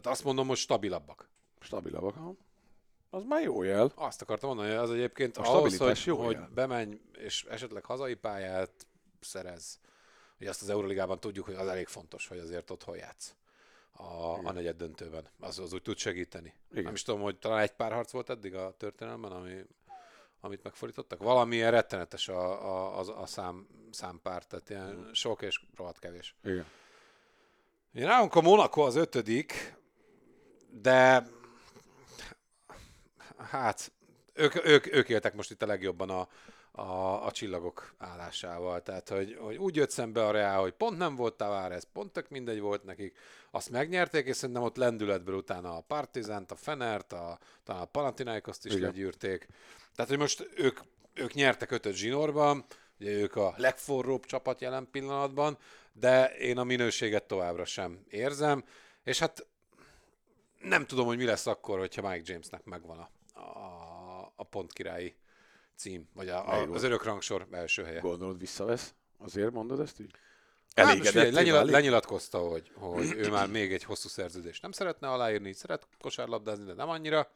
Tehát 0.01 0.17
azt 0.17 0.23
mondom, 0.25 0.47
hogy 0.47 0.57
stabilabbak. 0.57 1.29
Stabilabbak. 1.59 2.15
ha. 2.15 2.33
Az 3.09 3.23
már 3.23 3.41
jó 3.43 3.63
jel. 3.63 3.91
Azt 3.95 4.21
akartam 4.21 4.49
mondani, 4.49 4.69
hogy 4.69 4.77
az 4.77 4.91
egyébként 4.91 5.37
A 5.37 5.55
ahhoz, 5.55 5.77
hogy, 5.77 6.01
jó 6.05 6.17
hogy 6.17 6.35
jel. 6.35 6.49
bemenj 6.53 6.99
és 7.13 7.43
esetleg 7.49 7.85
hazai 7.85 8.13
pályát 8.15 8.71
szerez. 9.19 9.79
Ugye 10.39 10.49
azt 10.49 10.61
az 10.61 10.69
Euroligában 10.69 11.19
tudjuk, 11.19 11.45
hogy 11.45 11.55
az 11.55 11.67
elég 11.67 11.87
fontos, 11.87 12.27
hogy 12.27 12.37
azért 12.37 12.69
otthon 12.69 12.95
játsz 12.97 13.35
a, 13.91 14.37
a 14.47 14.51
negyed 14.51 14.77
döntőben. 14.77 15.27
Az, 15.39 15.59
az 15.59 15.73
úgy 15.73 15.81
tud 15.81 15.97
segíteni. 15.97 16.53
Igen. 16.71 16.83
Nem 16.83 16.93
is 16.93 17.03
tudom, 17.03 17.21
hogy 17.21 17.37
talán 17.37 17.59
egy 17.59 17.73
pár 17.73 17.91
harc 17.91 18.11
volt 18.11 18.29
eddig 18.29 18.55
a 18.55 18.73
történelemben, 18.77 19.31
ami, 19.31 19.65
amit 20.39 20.63
megfordítottak. 20.63 21.23
Valamilyen 21.23 21.71
rettenetes 21.71 22.27
a, 22.27 22.65
a, 22.65 22.99
a, 22.99 23.21
a 23.21 23.25
szám, 23.25 23.67
számpár, 23.91 24.45
tehát 24.45 24.69
ilyen 24.69 25.09
sok 25.13 25.41
és 25.41 25.61
rohadt 25.75 25.99
kevés. 25.99 26.35
Igen. 26.43 26.65
Nálunk 27.91 28.35
a 28.35 28.41
Monaco 28.41 28.81
az 28.81 28.95
ötödik, 28.95 29.76
de 30.81 31.27
hát 33.37 33.91
ők, 34.33 34.65
ők, 34.65 34.93
ők 34.95 35.09
éltek 35.09 35.33
most 35.33 35.51
itt 35.51 35.61
a 35.61 35.65
legjobban 35.65 36.09
a, 36.09 36.27
a, 36.81 37.25
a 37.25 37.31
csillagok 37.31 37.93
állásával. 37.97 38.81
Tehát, 38.81 39.09
hogy, 39.09 39.37
hogy 39.39 39.55
úgy 39.55 39.75
jött 39.75 39.89
szembe 39.89 40.25
a 40.25 40.31
Real, 40.31 40.61
hogy 40.61 40.73
pont 40.73 40.97
nem 40.97 41.15
volt 41.15 41.37
Tavares, 41.37 41.83
pont 41.93 42.11
tök 42.11 42.29
mindegy 42.29 42.59
volt 42.59 42.83
nekik. 42.83 43.17
Azt 43.51 43.69
megnyerték, 43.69 44.25
és 44.25 44.35
szerintem 44.35 44.63
ott 44.63 44.77
lendületből 44.77 45.35
utána 45.35 45.75
a 45.75 45.81
Partizánt, 45.87 46.51
a 46.51 46.55
Fenert, 46.55 47.13
a, 47.13 47.39
talán 47.63 47.81
a 47.81 47.85
Panathinaikoszt 47.85 48.65
is 48.65 48.73
Igen. 48.73 48.83
legyűrték. 48.83 49.47
Tehát, 49.95 50.09
hogy 50.11 50.19
most 50.19 50.49
ők, 50.55 50.79
ők 51.13 51.33
nyertek 51.33 51.71
ötöt 51.71 51.93
zsinórban, 51.93 52.65
ugye 52.99 53.11
ők 53.11 53.35
a 53.35 53.53
legforróbb 53.57 54.25
csapat 54.25 54.61
jelen 54.61 54.87
pillanatban, 54.91 55.57
de 55.93 56.37
én 56.37 56.57
a 56.57 56.63
minőséget 56.63 57.23
továbbra 57.23 57.65
sem 57.65 58.05
érzem, 58.09 58.63
és 59.03 59.19
hát 59.19 59.45
nem 60.61 60.85
tudom, 60.85 61.05
hogy 61.05 61.17
mi 61.17 61.25
lesz 61.25 61.47
akkor, 61.47 61.79
hogyha 61.79 62.09
Mike 62.09 62.31
Jamesnek 62.31 62.63
megvan 62.63 62.97
a, 62.97 63.39
a, 63.39 64.33
a 64.35 64.43
pontkirályi 64.43 65.15
cím, 65.75 66.09
vagy 66.13 66.29
a, 66.29 66.53
a, 66.53 66.71
az 66.71 66.83
örök 66.83 67.03
rangsor 67.03 67.47
első 67.51 67.83
helye. 67.83 67.99
Gondolod 67.99 68.39
visszavesz? 68.39 68.93
Azért 69.17 69.51
mondod 69.51 69.79
ezt 69.79 69.99
így? 69.99 70.11
Hát 70.75 71.05
figyelj, 71.05 71.31
lenyila, 71.31 71.55
válik? 71.55 71.71
lenyilatkozta, 71.71 72.37
hogy, 72.37 72.71
hogy 72.73 73.13
ő 73.15 73.29
már 73.29 73.47
még 73.57 73.73
egy 73.73 73.83
hosszú 73.83 74.07
szerződést 74.07 74.61
nem 74.61 74.71
szeretne 74.71 75.09
aláírni, 75.09 75.53
szeret 75.53 75.87
kosárlabdázni, 75.99 76.65
de 76.65 76.73
nem 76.73 76.89
annyira, 76.89 77.31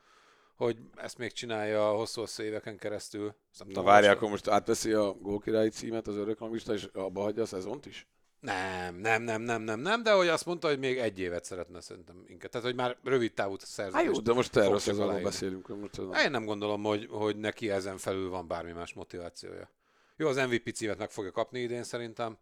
hogy 0.56 0.78
ezt 0.96 1.18
még 1.18 1.32
csinálja 1.32 1.92
hosszú-hosszú 1.92 2.44
éveken 2.44 2.78
keresztül. 2.78 3.36
Na 3.66 3.82
várjál, 3.82 4.10
most- 4.10 4.18
akkor 4.18 4.30
most 4.30 4.48
átveszi 4.48 4.92
a 4.92 5.12
gólkirályi 5.12 5.70
címet 5.70 6.08
az 6.08 6.16
örök 6.16 6.40
ranglista, 6.40 6.74
és 6.74 6.84
abba 6.94 7.22
hagyja 7.22 7.44
a 7.44 7.46
szezont 7.46 7.86
is? 7.86 8.08
Nem, 8.42 8.96
nem, 8.96 9.22
nem, 9.22 9.42
nem, 9.42 9.62
nem, 9.62 9.80
nem, 9.80 10.04
de 10.04 10.12
hogy 10.12 10.28
azt 10.28 10.46
mondta, 10.46 10.68
hogy 10.68 10.80
még 10.80 10.98
egy 10.98 11.20
évet 11.20 11.44
szeretne 11.44 11.82
szerintem 11.82 12.24
inkább. 12.28 12.52
Tehát, 12.52 12.68
hogy 12.68 12.76
már 12.76 12.98
rövid 13.04 13.34
távú 13.34 13.56
szerződést. 13.58 14.06
Hát 14.06 14.16
jó, 14.16 14.22
de 14.22 14.34
most 14.34 14.56
erről 14.56 14.80
szezonról 14.80 15.22
beszélünk. 15.22 15.68
Most 15.68 15.98
Én 16.24 16.32
nem 16.32 16.46
gondolom, 16.46 16.84
hogy, 16.84 17.08
hogy 17.10 17.38
neki 17.38 17.70
ezen 17.70 17.98
felül 17.98 18.30
van 18.30 18.48
bármi 18.48 18.72
más 18.72 18.94
motivációja. 18.94 19.70
Jó, 20.16 20.28
az 20.28 20.36
MVP 20.36 20.70
címet 20.74 20.98
meg 20.98 21.12
fogja 21.12 21.32
kapni 21.32 21.60
idén 21.60 21.84
szerintem. 21.84 22.38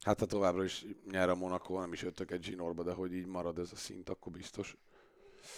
Hát 0.00 0.18
ha 0.18 0.26
továbbra 0.26 0.64
is 0.64 0.84
nyer 1.10 1.28
a 1.28 1.34
Monaco, 1.34 1.80
nem 1.80 1.92
is 1.92 2.02
jöttök 2.02 2.30
egy 2.30 2.44
zsinórba, 2.44 2.82
de 2.82 2.92
hogy 2.92 3.14
így 3.14 3.26
marad 3.26 3.58
ez 3.58 3.68
a 3.72 3.76
szint, 3.76 4.08
akkor 4.08 4.32
biztos. 4.32 4.76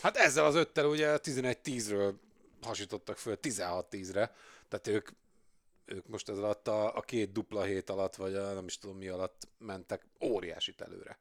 Hát 0.02 0.16
ezzel 0.16 0.44
az 0.44 0.54
öttel 0.54 0.86
ugye 0.86 1.18
11-10-ről 1.22 2.12
hasítottak 2.62 3.16
föl 3.16 3.38
16-10-re, 3.42 4.34
tehát 4.68 4.86
ők, 4.86 5.08
ők 5.88 6.06
most 6.06 6.28
ez 6.28 6.38
alatt 6.38 6.68
a, 6.68 6.96
a 6.96 7.00
két 7.00 7.32
dupla 7.32 7.62
hét 7.62 7.90
alatt, 7.90 8.16
vagy 8.16 8.34
a, 8.34 8.52
nem 8.52 8.66
is 8.66 8.78
tudom 8.78 8.96
mi 8.96 9.08
alatt 9.08 9.48
mentek 9.58 10.06
óriásit 10.20 10.80
előre. 10.80 11.18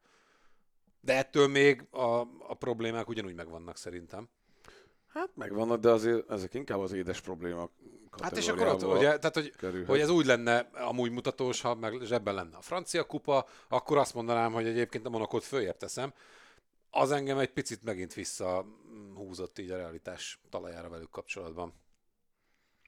De 1.02 1.18
ettől 1.18 1.48
még 1.48 1.88
a, 1.92 2.20
a 2.40 2.54
problémák 2.60 3.10
ugyanúgy 3.10 3.36
megvannak 3.36 3.78
szerintem. 3.78 4.30
Hát 5.08 5.30
megvannak, 5.36 5.80
de 5.80 5.90
azért 5.90 6.32
ezek 6.32 6.54
inkább 6.54 6.80
az 6.80 6.92
édes 6.92 7.22
probléma 7.22 7.70
Hát 8.22 8.38
és 8.38 8.48
akkor 8.48 8.68
ott, 8.68 8.84
ugye, 8.84 9.18
tehát 9.18 9.34
hogy, 9.34 9.56
kerülhet. 9.56 9.88
hogy 9.88 10.00
ez 10.00 10.10
úgy 10.10 10.26
lenne 10.26 10.58
amúgy 10.74 11.12
mutatós, 11.12 11.62
ha 11.62 11.76
meg 11.76 12.02
zsebben 12.02 12.36
lenne 12.36 12.58
a 12.58 12.62
francia 12.62 13.04
kupa, 13.04 13.48
akkor 13.68 13.98
azt 13.98 14.14
mondanám, 14.14 14.54
hogy 14.54 14.68
egyébként 14.68 15.06
a 15.06 15.10
Monakot 15.10 15.44
följebb 15.44 15.78
teszem. 15.78 16.14
Az 16.90 17.12
engem 17.12 17.38
egy 17.38 17.52
picit 17.52 17.84
megint 17.84 18.14
vissza 18.14 18.64
mm, 18.64 19.16
húzott 19.16 19.60
így 19.60 19.72
a 19.72 19.78
realitás 19.78 20.40
talajára 20.50 20.90
velük 20.90 21.10
kapcsolatban. 21.10 21.74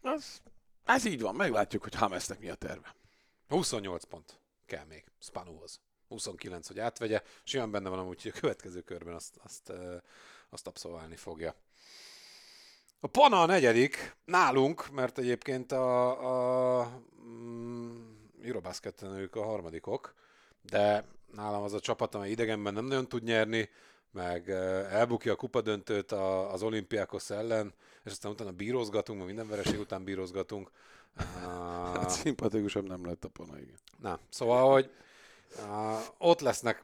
Az, 0.01 0.41
ez 0.89 1.05
így 1.05 1.21
van, 1.21 1.35
meglátjuk, 1.35 1.83
hogy 1.83 1.95
Hamesnek 1.95 2.39
mi 2.39 2.49
a 2.49 2.55
terve. 2.55 2.95
28 3.47 4.03
pont 4.03 4.39
kell 4.65 4.85
még 4.85 5.03
Spanuhoz. 5.19 5.79
29, 6.07 6.67
hogy 6.67 6.79
átvegye. 6.79 7.21
Simán 7.43 7.71
benne 7.71 7.89
van 7.89 7.99
amúgy, 7.99 8.21
hogy 8.21 8.31
a 8.35 8.39
következő 8.39 8.81
körben 8.81 9.13
azt, 9.13 9.39
azt, 9.43 9.73
azt 10.49 10.67
abszolválni 10.67 11.15
fogja. 11.15 11.55
A 12.99 13.07
Pana 13.07 13.41
a 13.41 13.45
negyedik, 13.45 14.15
nálunk, 14.25 14.89
mert 14.91 15.17
egyébként 15.17 15.71
a, 15.71 16.79
a 16.81 17.01
mm, 17.23 18.09
Eurobasketen 18.43 19.11
ők 19.11 19.35
a 19.35 19.43
harmadikok, 19.43 20.13
de 20.61 21.05
nálam 21.31 21.63
az 21.63 21.73
a 21.73 21.79
csapat, 21.79 22.15
amely 22.15 22.29
idegenben 22.29 22.73
nem 22.73 22.85
nagyon 22.85 23.07
tud 23.07 23.23
nyerni, 23.23 23.69
meg 24.11 24.49
elbukja 24.91 25.31
a 25.31 25.35
kupadöntőt 25.35 26.11
az 26.51 26.63
olimpiákos 26.63 27.29
ellen, 27.29 27.73
és 28.03 28.11
aztán 28.11 28.31
utána 28.31 28.51
bírozgatunk, 28.51 29.25
minden 29.25 29.47
vereség 29.47 29.79
után 29.79 30.03
bírozgatunk. 30.03 30.71
Ah, 31.45 31.95
Hát 31.95 32.09
szimpatikusabb 32.09 32.87
nem 32.87 33.05
lett 33.05 33.23
a 33.23 33.27
pana, 33.27 33.59
igen. 33.59 33.77
Na, 34.01 34.19
szóval, 34.29 34.71
hogy 34.71 34.89
ott 36.17 36.39
lesznek, 36.39 36.83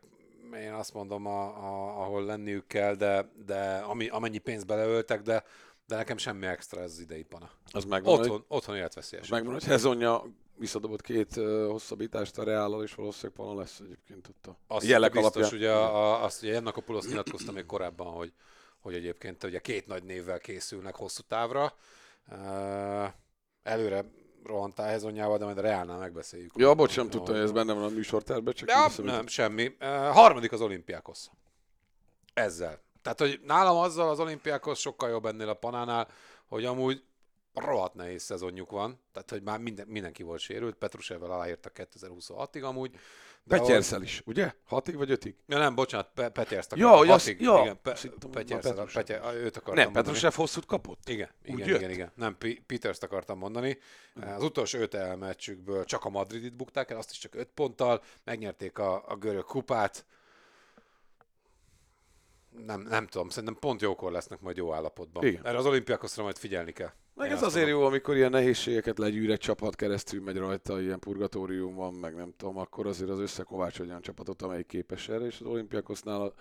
én 0.56 0.74
azt 0.74 0.94
mondom, 0.94 1.26
a, 1.26 1.42
a, 1.48 2.02
ahol 2.02 2.24
lenniük 2.26 2.68
kell, 2.68 2.96
de, 2.96 3.32
de 3.46 3.78
ami, 3.78 4.08
amennyi 4.08 4.38
pénzt 4.38 4.66
beleöltek, 4.66 5.22
de, 5.22 5.44
de 5.88 5.96
nekem 5.96 6.18
semmi 6.18 6.46
extra 6.46 6.82
ez 6.82 6.92
az 6.92 7.00
idei 7.00 7.24
pana. 7.24 7.50
Az 7.72 7.86
megvan, 7.86 8.14
Otthon, 8.14 8.30
hogy, 8.30 8.44
otthon 8.48 8.76
életveszélyes. 8.76 9.28
megvan, 9.28 9.54
hogy 9.54 9.64
Hezonja 9.64 10.24
visszadobott 10.58 11.02
két 11.02 11.36
uh, 11.36 11.68
hosszabbítást 11.70 12.38
a 12.38 12.44
Reállal, 12.44 12.84
és 12.84 12.94
valószínűleg 12.96 13.36
pana 13.38 13.56
lesz 13.60 13.80
egyébként 13.80 14.28
ott 14.28 14.46
a 14.48 14.58
Azt 14.68 14.86
jelek 14.86 15.12
biztos, 15.12 15.36
alapján. 15.36 15.60
ugye 15.60 15.72
a, 15.72 16.24
azt 16.24 16.44
ugye 16.44 16.56
Ennak 16.56 16.78
a 16.78 16.82
Pulosz 16.82 17.08
nyilatkozta 17.08 17.52
még 17.52 17.66
korábban, 17.66 18.08
hogy, 18.14 18.34
hogy 18.80 18.94
egyébként 18.94 19.44
ugye 19.44 19.60
két 19.60 19.88
nagy 19.88 20.04
névvel 20.04 20.40
készülnek 20.40 20.96
hosszú 20.96 21.22
távra. 21.28 21.74
Uh, 22.32 23.06
előre 23.64 24.06
rohantál 24.44 24.88
Hezonyával, 24.88 25.38
de 25.38 25.46
majd 25.46 25.58
a 25.58 25.62
Reálnál 25.62 25.98
megbeszéljük. 25.98 26.52
Ja, 26.56 26.74
bocs, 26.74 26.96
nem 26.96 27.06
Hogy- 27.06 27.16
tudtam, 27.16 27.36
hogy 27.36 27.44
ez 27.44 27.52
benne 27.52 27.74
van 27.74 27.84
a 27.84 27.90
műsortervben, 27.90 28.54
csak 28.54 28.70
Ja, 28.70 28.84
eszembe 28.86 29.12
nem, 29.12 29.28
semmi. 29.28 29.76
Uh, 29.82 29.88
harmadik 30.08 30.52
az 30.52 30.62
olimpiákos. 30.62 31.20
Ezzel. 32.34 32.84
Tehát, 33.02 33.20
hogy 33.20 33.40
nálam 33.44 33.78
azzal 33.78 34.10
az 34.10 34.20
olimpiákos 34.20 34.80
sokkal 34.80 35.10
jobb 35.10 35.26
ennél 35.26 35.50
a 35.50 35.54
panánál, 35.54 36.08
hogy 36.48 36.66
amúgy 36.66 37.04
rohadt 37.56 37.94
nehéz 37.94 38.24
szezonjuk 38.24 38.72
van. 38.72 39.00
Tehát, 39.12 39.30
hogy 39.30 39.42
már 39.42 39.60
minden, 39.60 39.88
mindenki 39.88 40.24
volt 40.24 40.40
sérült. 40.40 40.76
Petrusevvel 40.76 41.32
aláírtak 41.32 41.74
2026-ig 41.76 42.64
amúgy. 42.64 42.92
Petyerszel 43.48 44.02
is, 44.02 44.22
ugye? 44.26 44.54
Hatig 44.66 44.96
vagy 44.96 45.12
ötig? 45.12 45.36
Ja, 45.48 45.58
nem, 45.58 45.76
bocsánat, 45.76 46.10
Pe- 46.14 46.30
Petyerst 46.30 46.76
Ja, 46.76 46.88
akartam. 46.88 47.10
azt- 47.14 47.26
Hatig, 47.26 47.42
ja, 47.42 47.60
igen, 47.62 47.80
Pe- 47.82 48.10
Petyerszel- 48.32 48.76
már 48.76 48.86
Petrusev. 48.86 49.04
Petye- 49.04 49.34
őt 49.34 49.58
akartam 49.58 49.84
Nem. 49.84 49.94
Petrusev 49.94 50.34
hosszút 50.34 50.66
kapott? 50.66 51.10
Igen, 51.10 51.30
igen, 51.44 51.68
jött? 51.68 51.78
igen, 51.80 51.90
igen. 51.92 52.12
Nem, 52.16 52.38
P- 52.38 52.62
Peters-t 52.66 53.04
akartam 53.04 53.38
mondani. 53.38 53.78
Az 54.36 54.44
utolsó 54.44 54.80
öt 54.80 54.94
elmeccsükből 54.94 55.86
csak 55.86 56.06
a 56.06 56.10
Madridit 56.10 56.56
bukták 56.56 56.92
el, 56.92 56.98
azt 56.98 57.12
is 57.12 57.18
csak 57.18 57.36
öt 57.36 57.50
ponttal, 57.54 58.04
megnyerték 58.24 58.78
a, 58.78 59.04
a 59.08 59.16
görög 59.16 59.44
kupát. 59.46 60.06
Nem, 62.66 62.82
nem 62.82 63.08
tudom, 63.08 63.30
szerintem 63.30 63.58
pont 63.60 63.82
jókor 63.82 64.12
lesznek 64.12 64.42
majd 64.42 64.58
jó 64.58 64.74
állapotban. 64.74 65.26
Igen. 65.26 65.46
Erre 65.46 65.58
az 65.58 65.66
olimpiákoszra 65.66 66.24
majd 66.24 66.38
figyelni 66.38 66.72
kell. 66.72 66.92
Meg 67.14 67.32
ez 67.32 67.44
azért 67.44 67.66
mondom. 67.66 67.82
jó, 67.82 67.88
amikor 67.88 68.16
ilyen 68.16 68.30
nehézségeket 68.30 68.98
legyűr 68.98 69.32
egy 69.32 69.40
csapat 69.40 69.76
keresztül 69.76 70.22
megy 70.22 70.38
rajta, 70.38 70.82
ilyen 70.82 71.00
purgatórium 71.00 71.76
van, 71.76 71.94
meg 71.94 72.16
nem 72.16 72.34
tudom, 72.38 72.58
akkor 72.58 72.88
azért 72.88 73.10
az 73.10 73.20
összekovács 73.20 73.80
olyan 73.80 74.02
csapatot, 74.02 74.42
amelyik 74.42 74.68
képes 74.68 75.10
erre, 75.10 75.26
és 75.26 75.40
az 75.40 75.48
olimpiakosznál 75.48 76.22
a, 76.22 76.34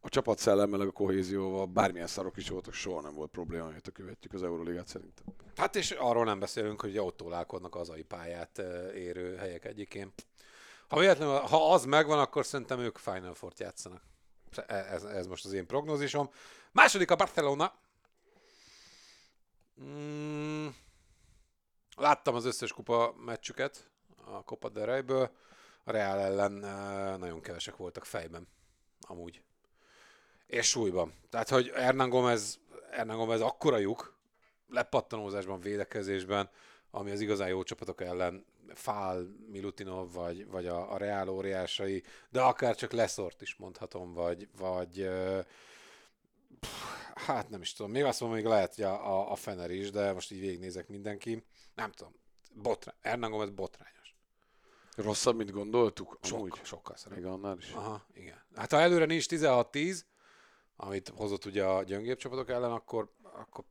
a 0.00 0.08
csapat 0.08 0.38
szellemmel, 0.38 0.80
a 0.80 0.90
kohézióval 0.90 1.66
bármilyen 1.66 2.06
szarok 2.06 2.36
is 2.36 2.48
voltak, 2.48 2.72
soha 2.72 3.00
nem 3.00 3.14
volt 3.14 3.30
probléma, 3.30 3.64
amit 3.64 3.90
követjük 3.92 4.32
az 4.32 4.42
Euróligát 4.42 4.86
szerintem. 4.86 5.24
Hát 5.56 5.76
és 5.76 5.90
arról 5.90 6.24
nem 6.24 6.38
beszélünk, 6.38 6.80
hogy 6.80 6.98
ott 6.98 7.16
tólálkodnak 7.16 7.74
az 7.74 7.88
ai 7.88 8.02
pályát 8.02 8.62
érő 8.94 9.36
helyek 9.36 9.64
egyikén. 9.64 10.12
Ha 10.88 10.98
véletlenül, 10.98 11.34
ha 11.34 11.72
az 11.72 11.84
megvan, 11.84 12.18
akkor 12.18 12.46
szerintem 12.46 12.78
ők 12.78 12.98
Final 12.98 13.34
Four-t 13.34 13.60
játszanak. 13.60 14.02
Ez, 14.66 15.04
ez 15.04 15.26
most 15.26 15.44
az 15.44 15.52
én 15.52 15.66
prognózisom. 15.66 16.30
Második 16.72 17.10
a 17.10 17.16
Barcelona. 17.16 17.74
Mm, 19.82 20.66
láttam 21.96 22.34
az 22.34 22.44
összes 22.44 22.72
kupa 22.72 23.14
meccsüket 23.16 23.90
a 24.24 24.44
Copa 24.44 24.68
del 24.68 24.86
Rey-ből. 24.86 25.30
A 25.84 25.90
Real 25.90 26.18
ellen 26.18 26.64
eh, 26.64 27.16
nagyon 27.18 27.40
kevesek 27.40 27.76
voltak 27.76 28.04
fejben, 28.04 28.48
amúgy. 29.00 29.42
És 30.46 30.68
súlyban. 30.68 31.14
Tehát, 31.30 31.48
hogy 31.48 31.70
Hernán 31.74 32.08
Gomez, 32.08 32.58
Hernán 32.90 33.16
Gomez 33.16 33.40
akkora 33.40 33.76
lyuk, 33.76 34.18
lepattanózásban, 34.68 35.60
védekezésben, 35.60 36.50
ami 36.90 37.10
az 37.10 37.20
igazán 37.20 37.48
jó 37.48 37.62
csapatok 37.62 38.00
ellen 38.00 38.44
Fál, 38.74 39.36
Milutinov, 39.46 40.12
vagy, 40.12 40.46
vagy 40.46 40.66
a, 40.66 40.92
a 40.92 40.96
Real 40.96 41.28
óriásai, 41.28 42.02
de 42.30 42.40
akár 42.40 42.76
csak 42.76 42.92
Leszort 42.92 43.42
is 43.42 43.56
mondhatom, 43.56 44.12
vagy, 44.12 44.48
vagy 44.58 45.08
pff, 46.60 46.70
hát 47.14 47.48
nem 47.48 47.60
is 47.60 47.72
tudom, 47.72 47.90
még 47.90 48.04
azt 48.04 48.20
mondom, 48.20 48.38
még 48.38 48.48
lehet, 48.48 48.74
hogy 48.74 48.84
a, 48.84 49.18
a, 49.18 49.30
a 49.30 49.36
Fener 49.36 49.70
is, 49.70 49.90
de 49.90 50.12
most 50.12 50.30
így 50.30 50.40
végignézek 50.40 50.88
mindenki, 50.88 51.44
nem 51.74 51.92
tudom, 51.92 52.14
botrány, 52.54 52.94
Hernán 53.00 53.30
Gomez 53.30 53.50
botrányos. 53.50 54.16
Rosszabb, 54.94 55.36
mint 55.36 55.50
gondoltuk? 55.50 56.18
Sok, 56.22 56.58
sokkal 56.62 56.96
szerint. 56.96 57.22
Még 57.22 57.30
annál 57.30 57.56
is. 57.58 57.72
Aha, 57.72 58.06
igen. 58.12 58.42
Hát 58.54 58.70
ha 58.70 58.80
előre 58.80 59.04
nincs 59.04 59.26
16-10, 59.28 60.00
amit 60.76 61.08
hozott 61.08 61.44
ugye 61.44 61.64
a 61.64 61.82
gyöngébb 61.82 62.18
csapatok 62.18 62.48
ellen, 62.48 62.72
akkor, 62.72 63.12
akkor 63.22 63.64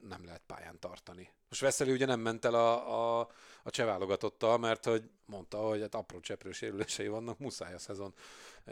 nem 0.00 0.24
lehet 0.24 0.42
pályán 0.46 0.78
tartani. 0.78 1.32
Most 1.48 1.60
Veszeli 1.60 1.92
ugye 1.92 2.06
nem 2.06 2.20
ment 2.20 2.44
el 2.44 2.54
a, 2.54 3.20
a, 3.20 3.28
a 3.62 3.70
cseh 3.70 3.86
válogatottal, 3.86 4.58
mert 4.58 4.84
hogy 4.84 5.02
mondta, 5.26 5.58
hogy 5.58 5.80
hát 5.80 5.94
apró 5.94 6.20
cseprő 6.20 6.52
sérülései 6.52 7.08
vannak, 7.08 7.38
muszáj 7.38 7.74
a 7.74 7.78
szezon 7.78 8.14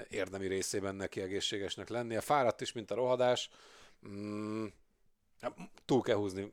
érdemi 0.08 0.46
részében 0.46 0.94
neki 0.94 1.20
egészségesnek 1.20 1.88
lennie. 1.88 2.20
Fáradt 2.20 2.60
is, 2.60 2.72
mint 2.72 2.90
a 2.90 2.94
rohadás. 2.94 3.48
Mm, 4.08 4.66
hát 5.40 5.56
túl 5.84 6.02
kell 6.02 6.16
húzni 6.16 6.52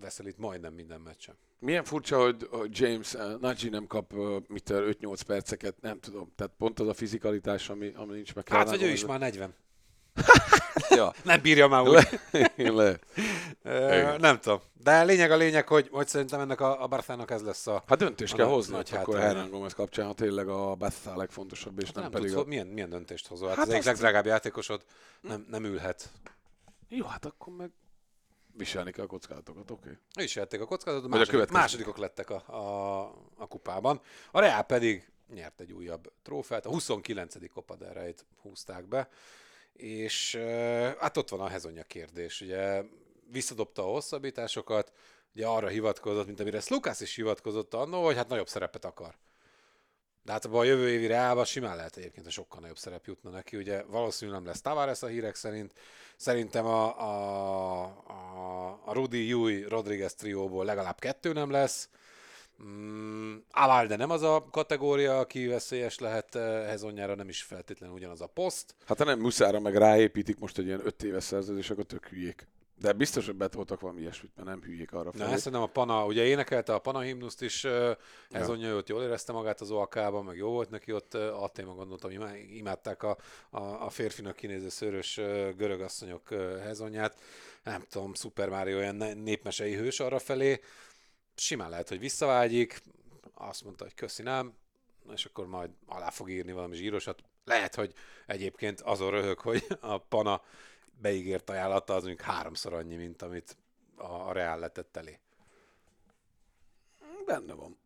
Veszelit 0.00 0.38
majdnem 0.38 0.72
minden 0.72 1.00
meccsen. 1.00 1.34
Milyen 1.58 1.84
furcsa, 1.84 2.22
hogy, 2.22 2.46
hogy 2.50 2.78
James 2.78 3.14
uh, 3.14 3.40
Nagy 3.40 3.68
nem 3.70 3.86
kap 3.86 4.12
uh, 4.12 4.36
mit 4.48 4.70
5-8 4.72 5.20
perceket, 5.26 5.80
nem 5.80 6.00
tudom. 6.00 6.32
Tehát 6.36 6.52
pont 6.58 6.80
az 6.80 6.88
a 6.88 6.94
fizikalitás, 6.94 7.68
ami, 7.68 7.92
ami 7.96 8.14
nincs 8.14 8.34
meg. 8.34 8.48
Hát, 8.48 8.68
vagy 8.68 8.82
ő 8.82 8.88
is 8.88 9.04
már 9.04 9.18
40. 9.18 9.54
Ja, 10.88 11.12
Nem 11.24 11.40
bírja 11.40 11.68
már 11.68 11.82
úgy. 11.82 12.08
le, 12.56 12.70
le. 12.70 12.98
Nem 14.24 14.40
tudom. 14.40 14.60
De 14.72 15.02
lényeg 15.02 15.30
a 15.30 15.36
lényeg, 15.36 15.68
hogy, 15.68 15.88
hogy 15.92 16.08
szerintem 16.08 16.40
ennek 16.40 16.60
a, 16.60 16.82
a 16.82 16.86
Barszának 16.86 17.30
ez 17.30 17.42
lesz 17.42 17.66
a... 17.66 17.82
Hát 17.86 17.98
döntést 17.98 18.32
A 18.32 18.36
kell 18.36 18.46
hozni, 18.46 18.74
nagy 18.74 18.90
akkor. 18.94 19.18
Hernán 19.18 19.50
Gomez 19.50 19.72
kapcsán, 19.72 20.06
ha 20.06 20.12
tényleg 20.12 20.48
a 20.48 20.74
Beth 20.74 21.08
a 21.08 21.16
legfontosabb, 21.16 21.80
és 21.80 21.84
Nem, 21.84 22.02
nem, 22.02 22.02
nem 22.02 22.10
pedig 22.10 22.30
tudsz, 22.30 22.44
a... 22.44 22.48
milyen, 22.48 22.66
milyen 22.66 22.90
döntést 22.90 23.26
hozol? 23.26 23.48
Hát, 23.48 23.56
Hát 23.56 23.66
az 23.66 23.72
egyik 23.72 23.84
legdrágább 23.84 24.26
játékosod 24.26 24.84
nem, 25.20 25.46
nem 25.50 25.64
ülhet. 25.64 26.10
Jó, 26.88 27.06
hát 27.06 27.24
akkor 27.24 27.54
meg 27.56 27.70
viselni 28.52 28.90
kell 28.90 29.04
a 29.04 29.06
kockázatokat, 29.06 29.70
oké. 29.70 29.88
Okay. 29.88 29.98
Ő 30.18 30.22
is 30.22 30.36
játék 30.36 30.60
a 30.60 30.66
kockázatot, 30.66 31.10
második, 31.10 31.50
másodikok 31.50 31.96
lettek 31.96 32.30
a, 32.30 32.42
a, 32.46 33.00
a 33.36 33.46
kupában. 33.46 34.00
A 34.30 34.40
Real 34.40 34.62
pedig 34.62 35.08
nyert 35.34 35.60
egy 35.60 35.72
újabb 35.72 36.12
trófeát, 36.22 36.66
a 36.66 36.68
29. 36.68 37.52
Copa 37.54 37.76
del 37.76 37.92
Rey-t 37.92 38.24
húzták 38.42 38.88
be, 38.88 39.08
és 39.72 40.36
hát 40.98 41.16
ott 41.16 41.28
van 41.28 41.40
a 41.40 41.48
hezonja 41.48 41.82
kérdés. 41.82 42.40
Ugye 42.40 42.82
visszadobta 43.30 43.82
a 43.82 43.90
hosszabbításokat, 43.90 44.92
ugye 45.34 45.46
arra 45.46 45.68
hivatkozott, 45.68 46.26
mint 46.26 46.40
amire 46.40 46.60
Slukász 46.60 47.00
is 47.00 47.14
hivatkozott 47.14 47.74
annó, 47.74 48.04
hogy 48.04 48.16
hát 48.16 48.28
nagyobb 48.28 48.48
szerepet 48.48 48.84
akar. 48.84 49.14
De 50.24 50.32
hát 50.32 50.44
abban 50.44 50.60
a 50.60 50.64
jövő 50.64 50.88
évi 50.88 51.06
Reálban 51.06 51.44
simán 51.44 51.76
lehet 51.76 51.96
egyébként, 51.96 52.24
hogy 52.24 52.34
sokkal 52.34 52.60
nagyobb 52.60 52.78
szerep 52.78 53.06
jutna 53.06 53.30
neki. 53.30 53.56
Ugye 53.56 53.82
valószínűleg 53.82 54.40
nem 54.40 54.48
lesz 54.48 54.60
Tavares 54.60 55.02
a 55.02 55.06
hírek 55.06 55.34
szerint. 55.34 55.72
Szerintem 56.16 56.66
a, 56.66 57.00
a, 57.00 57.82
a, 58.06 58.80
a 58.84 58.92
Rudi, 58.92 59.26
Júj, 59.26 59.62
Rodriguez 59.62 60.14
trióból 60.14 60.64
legalább 60.64 60.98
kettő 60.98 61.32
nem 61.32 61.50
lesz. 61.50 61.88
Mm, 62.62 63.36
Avalde 63.50 63.96
nem 63.96 64.10
az 64.10 64.22
a 64.22 64.48
kategória, 64.50 65.18
aki 65.18 65.46
veszélyes 65.46 65.98
lehet 65.98 66.34
eh, 66.34 66.66
Hezonjára, 66.66 67.14
nem 67.14 67.28
is 67.28 67.42
feltétlenül 67.42 67.94
ugyanaz 67.94 68.20
a 68.20 68.26
poszt. 68.26 68.74
Hát 68.86 68.98
nem 68.98 69.18
Muszára 69.18 69.60
meg 69.60 69.76
ráépítik 69.76 70.38
most 70.38 70.58
egy 70.58 70.66
ilyen 70.66 70.86
öt 70.86 71.02
éves 71.02 71.24
szerződés, 71.24 71.70
akkor 71.70 71.84
tök 71.84 72.06
hülyék. 72.06 72.46
De 72.76 72.92
biztos, 72.92 73.26
hogy 73.26 73.34
betoltak 73.34 73.80
valami 73.80 74.00
ilyesmit, 74.00 74.30
mert 74.36 74.48
nem 74.48 74.62
hülyék 74.62 74.92
arra 74.92 75.10
Na, 75.12 75.18
felé. 75.18 75.32
ezt 75.32 75.42
szerintem 75.42 75.62
a 75.68 75.72
Pana, 75.72 76.06
ugye 76.06 76.24
énekelte 76.24 76.74
a 76.74 76.78
Pana 76.78 77.00
himnuszt 77.00 77.42
is, 77.42 77.64
eh, 77.64 77.96
Hezonja 78.30 78.76
ott 78.76 78.88
jól 78.88 79.02
érezte 79.02 79.32
magát 79.32 79.60
az 79.60 79.70
OAK-ban, 79.70 80.24
meg 80.24 80.36
jó 80.36 80.50
volt 80.50 80.70
neki 80.70 80.92
ott, 80.92 81.14
eh, 81.14 81.42
a 81.42 81.48
téma 81.48 81.74
gondoltam, 81.74 82.10
imá- 82.10 82.36
imádták 82.36 83.02
a, 83.02 83.16
a, 83.50 83.60
a 83.60 83.90
férfinak 83.90 84.36
kinéző 84.36 84.68
szőrös 84.68 85.14
görög 85.56 85.80
asszonyok 85.80 86.28
Hezonját. 86.62 87.20
Nem 87.62 87.82
tudom, 87.90 88.14
Super 88.14 88.48
Mario 88.48 88.76
olyan 88.76 89.18
népmesei 89.18 89.74
hős 89.74 90.00
arra 90.00 90.18
felé. 90.18 90.60
Simán 91.36 91.70
lehet, 91.70 91.88
hogy 91.88 91.98
visszavágyik, 91.98 92.82
azt 93.34 93.64
mondta, 93.64 93.84
hogy 93.84 93.94
köszi 93.94 94.22
nem, 94.22 94.54
és 95.12 95.24
akkor 95.24 95.46
majd 95.46 95.70
alá 95.86 96.10
fog 96.10 96.30
írni 96.30 96.52
valami 96.52 96.76
zsírosat. 96.76 97.22
Lehet, 97.44 97.74
hogy 97.74 97.92
egyébként 98.26 98.80
azon 98.80 99.10
röhög, 99.10 99.38
hogy 99.38 99.66
a 99.80 99.98
Pana 99.98 100.42
beígért 101.00 101.50
ajánlata 101.50 101.94
az 101.94 102.02
mondjuk 102.04 102.26
háromszor 102.26 102.72
annyi, 102.72 102.96
mint 102.96 103.22
amit 103.22 103.56
a 103.96 104.04
a 104.04 104.32
Real 104.32 104.58
letett 104.58 104.96
elé. 104.96 105.18
Benne 107.26 107.52
van. 107.54 107.76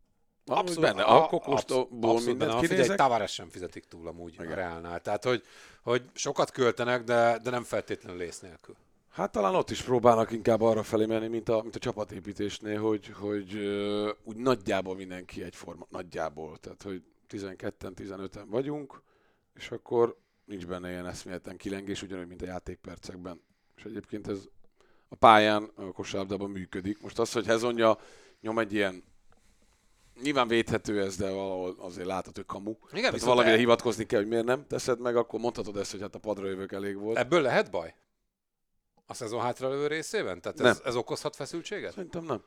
Abszolút, 0.47 0.81
benne. 0.83 1.03
a- 1.03 1.25
A 1.25 1.27
kokostóból 1.27 2.14
mindent 2.14 2.38
benne. 2.38 2.51
Figyelj, 2.53 2.68
kinézek. 2.68 2.97
Tavares 2.97 3.33
sem 3.33 3.49
fizetik 3.49 3.85
túl 3.85 4.07
amúgy 4.09 4.35
Igen. 4.35 4.47
a. 4.53 4.55
Realnál. 4.55 5.01
Tehát, 5.01 5.25
hogy, 5.25 5.42
hogy 5.83 6.03
sokat 6.14 6.51
költenek, 6.51 7.03
de, 7.05 7.38
de 7.42 7.51
nem 7.51 7.62
feltétlenül 7.64 8.18
lész 8.18 8.40
nélkül. 8.40 8.77
Hát 9.11 9.33
talán 9.33 9.55
ott 9.55 9.71
is 9.71 9.83
próbálnak 9.83 10.31
inkább 10.31 10.61
arra 10.61 10.83
felé 10.83 11.07
menni, 11.07 11.29
mint 11.29 11.49
a, 11.49 11.62
mint 11.62 11.77
a 11.77 11.79
csapatépítésnél, 11.79 12.81
hogy, 12.81 13.07
hogy 13.09 13.55
ö, 13.57 14.11
úgy 14.25 14.37
nagyjából 14.37 14.94
mindenki 14.94 15.42
egyforma, 15.42 15.87
nagyjából. 15.90 16.59
Tehát, 16.59 16.83
hogy 16.83 17.03
12-en, 17.31 17.92
15-en 17.97 18.44
vagyunk, 18.47 19.03
és 19.55 19.71
akkor 19.71 20.16
nincs 20.49 20.67
benne 20.67 20.91
ilyen 20.91 21.07
eszméletlen 21.07 21.57
kilengés, 21.57 22.03
ugyanúgy, 22.03 22.27
mint 22.27 22.43
a 22.43 22.47
játékpercekben. 22.47 23.43
És 23.77 23.85
egyébként 23.85 24.29
ez 24.29 24.39
a 25.09 25.15
pályán, 25.15 25.71
a 25.75 25.93
kosárlabdában 25.93 26.51
működik. 26.51 27.01
Most 27.03 27.19
az, 27.19 27.33
hogy 27.33 27.47
Hezonja 27.47 27.99
nyom 28.41 28.59
egy 28.59 28.73
ilyen 28.73 29.05
Nyilván 30.23 30.49
védhető 30.49 31.03
ez, 31.03 31.17
de 31.17 31.31
valahol 31.31 31.75
azért 31.79 32.07
látható 32.07 32.45
kamu. 32.45 32.71
Igen, 32.91 33.03
Tehát 33.11 33.21
valamire 33.21 33.51
el- 33.53 33.59
hivatkozni 33.59 34.07
kell, 34.07 34.19
hogy 34.21 34.29
miért 34.29 34.45
nem 34.45 34.67
teszed 34.67 35.01
meg, 35.01 35.17
akkor 35.17 35.41
mondhatod 35.41 35.77
ezt, 35.77 35.91
hogy 35.91 36.01
hát 36.01 36.15
a 36.15 36.19
padra 36.19 36.47
jövők 36.47 36.73
elég 36.73 36.97
volt. 36.97 37.17
Ebből 37.19 37.43
lehet 37.43 37.71
baj? 37.71 37.95
A 39.07 39.15
szezon 39.15 39.41
hátralövő 39.41 39.87
részében? 39.87 40.41
Tehát 40.41 40.61
ez, 40.61 40.77
Nem. 40.77 40.87
ez 40.87 40.97
okozhat 40.97 41.37
feszültséget? 41.37 41.93
Szerintem 41.93 42.25
nem. 42.25 42.43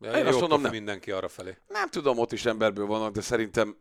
Ja, 0.00 0.12
Én 0.18 0.26
azt 0.26 0.40
mondom, 0.40 0.60
nem. 0.60 0.70
mindenki 0.70 1.10
arra 1.10 1.28
felé. 1.28 1.56
Nem 1.68 1.88
tudom, 1.88 2.18
ott 2.18 2.32
is 2.32 2.44
emberből 2.44 2.86
vannak, 2.86 3.12
de 3.12 3.20
szerintem 3.20 3.76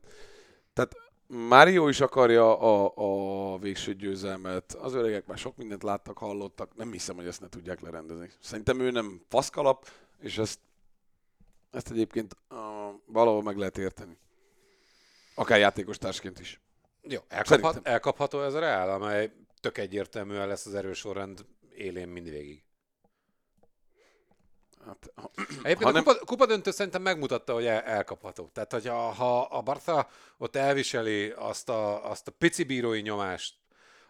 tehát 0.74 0.96
Mário 1.32 1.88
is 1.88 2.00
akarja 2.00 2.60
a, 2.60 2.92
a 2.96 3.58
végső 3.58 3.94
győzelmet. 3.94 4.74
Az 4.74 4.94
öregek 4.94 5.26
már 5.26 5.38
sok 5.38 5.58
mindent 5.58 5.84
láttak, 5.84 6.18
hallottak. 6.18 6.76
Nem 6.76 6.92
hiszem, 6.92 7.16
hogy 7.16 7.28
ezt 7.28 7.42
ne 7.42 7.50
tudják 7.50 7.82
lerendezni. 7.82 8.30
Szerintem 8.40 8.80
ő 8.80 8.92
nem 8.92 9.22
faszkalap, 9.28 9.90
és 10.20 10.38
ezt, 10.38 10.60
ezt 11.72 11.92
egyébként 11.92 12.36
uh, 12.50 12.58
valahol 13.06 13.44
meg 13.44 13.58
lehet 13.58 13.78
érteni. 13.78 14.18
Akár 15.36 15.60
játékos 15.60 15.98
társként 15.98 16.40
is. 16.40 16.62
Jó, 17.02 17.20
elkaphat, 17.28 17.88
elkapható 17.88 18.42
ez 18.42 18.54
a 18.54 18.60
Real, 18.60 18.90
amely 18.90 19.32
tök 19.60 19.78
egyértelműen 19.78 20.48
lesz 20.48 20.66
az 20.66 20.74
erős 20.74 20.98
sorrend 20.98 21.46
élén 21.76 22.08
mindvégig. 22.08 22.64
Hát, 24.86 25.12
ha, 25.16 25.32
Egyébként 25.64 25.92
Ha 25.92 25.98
a 25.98 26.04
kupa, 26.04 26.26
kupa 26.26 26.46
döntő 26.46 26.72
szerintem 26.72 27.02
megmutatta, 27.02 27.54
hogy 27.54 27.66
el, 27.66 27.82
elkapható. 27.82 28.50
Tehát, 28.54 28.72
hogy 28.72 28.88
ha, 28.88 28.98
ha 28.98 29.42
a 29.42 29.62
Barca 29.62 30.10
ott 30.38 30.56
elviseli 30.56 31.30
azt 31.30 31.70
a, 31.70 32.10
azt 32.10 32.28
a 32.28 32.32
pici 32.32 32.64
bírói 32.64 33.02
nyomást, 33.02 33.56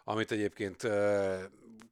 amit 0.04 0.30
egyébként 0.30 0.82
uh, 0.82 1.40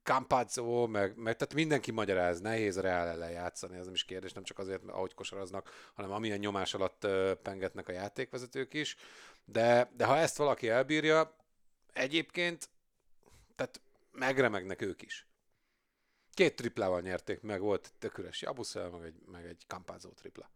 Campazzo, 0.03 0.87
meg, 0.87 1.16
meg, 1.16 1.37
tehát 1.37 1.55
mindenki 1.55 1.91
magyaráz, 1.91 2.41
nehéz 2.41 2.76
a 2.76 2.81
Real 2.81 3.09
ellen 3.09 3.31
játszani, 3.31 3.76
ez 3.76 3.85
nem 3.85 3.95
is 3.95 4.05
kérdés, 4.05 4.33
nem 4.33 4.45
csak 4.45 4.59
azért, 4.59 4.83
mert 4.83 4.97
ahogy 4.97 5.14
kosaraznak, 5.14 5.91
hanem 5.95 6.12
amilyen 6.12 6.39
nyomás 6.39 6.74
alatt 6.74 7.05
uh, 7.05 7.33
pengetnek 7.33 7.89
a 7.89 7.93
játékvezetők 7.93 8.74
is. 8.74 8.97
De, 9.45 9.91
de 9.97 10.05
ha 10.05 10.16
ezt 10.16 10.37
valaki 10.37 10.68
elbírja, 10.68 11.37
egyébként, 11.93 12.68
tehát 13.57 13.81
megremegnek 14.12 14.83
ők 14.83 15.03
is. 15.03 15.28
Két 16.39 16.57
triplával 16.57 17.01
nyerték 17.01 17.41
meg, 17.41 17.61
volt 17.61 17.93
tök 17.99 18.18
üres 18.18 18.43
Jabuszel, 18.43 18.91
meg 18.91 19.05
egy, 19.05 19.14
meg 19.32 19.45
egy 19.45 19.64
kampázó 19.66 20.11
tripla. 20.11 20.51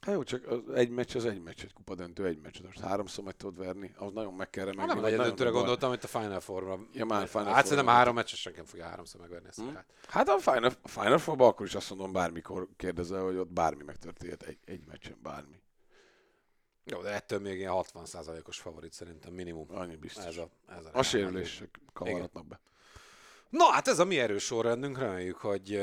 Hát 0.00 0.14
jó, 0.14 0.22
csak 0.22 0.46
az 0.46 0.74
egy 0.74 0.90
meccs 0.90 1.16
az 1.16 1.24
egy 1.24 1.42
meccs, 1.42 1.62
egy 1.62 1.72
kupadöntő 1.72 2.26
egy 2.26 2.38
meccs. 2.40 2.62
Most 2.62 2.80
háromszor 2.80 3.24
meg 3.24 3.36
tudod 3.36 3.58
verni, 3.58 3.94
az 3.98 4.12
nagyon 4.12 4.34
meg 4.34 4.50
kell 4.50 4.64
remegni. 4.64 4.86
Nem 4.86 5.00
vagy 5.00 5.02
nagy 5.02 5.10
nagyon 5.10 5.26
döntőre 5.26 5.50
nagy 5.50 5.58
baj. 5.58 5.60
gondoltam, 5.60 5.90
mint 5.90 6.04
a 6.04 6.06
Final 6.06 6.40
Four-ra. 6.40 6.86
Ja, 6.92 7.04
már 7.04 7.28
Final 7.28 7.52
hát 7.52 7.66
szerintem 7.66 7.94
három 7.94 8.14
meccses 8.14 8.40
senki 8.40 8.58
nem 8.58 8.66
fogja 8.66 8.86
háromszor 8.86 9.20
megverni 9.20 9.48
ezt. 9.48 9.58
Hmm. 9.58 9.78
Hát 10.08 10.28
a 10.28 10.38
Final, 10.38 10.72
a 10.82 10.88
Final 10.88 11.18
four 11.18 11.40
akkor 11.40 11.66
is 11.66 11.74
azt 11.74 11.90
mondom, 11.90 12.12
bármikor 12.12 12.68
kérdezel, 12.76 13.22
hogy 13.22 13.36
ott 13.36 13.52
bármi 13.52 13.82
megtörténhet 13.82 14.42
egy, 14.42 14.58
egy 14.64 14.86
meccsen, 14.86 15.18
bármi. 15.22 15.62
Jó, 16.84 17.02
de 17.02 17.08
ettől 17.08 17.38
még 17.38 17.58
ilyen 17.58 17.72
60%-os 17.74 18.58
favorit 18.58 18.92
szerintem 18.92 19.32
minimum. 19.32 19.66
Annyi 19.68 19.96
biztos. 19.96 20.24
Ez 20.24 20.36
a, 20.36 20.48
ez 20.68 20.84
a, 20.84 20.90
A 20.92 21.02
sérülések 21.02 21.80
kavaratnak 21.92 22.46
be. 22.46 22.60
Na 23.50 23.64
hát 23.64 23.88
ez 23.88 23.98
a 23.98 24.04
mi 24.04 24.18
erős 24.18 24.44
sorrendünk, 24.44 24.98
reméljük, 24.98 25.36
hogy, 25.36 25.82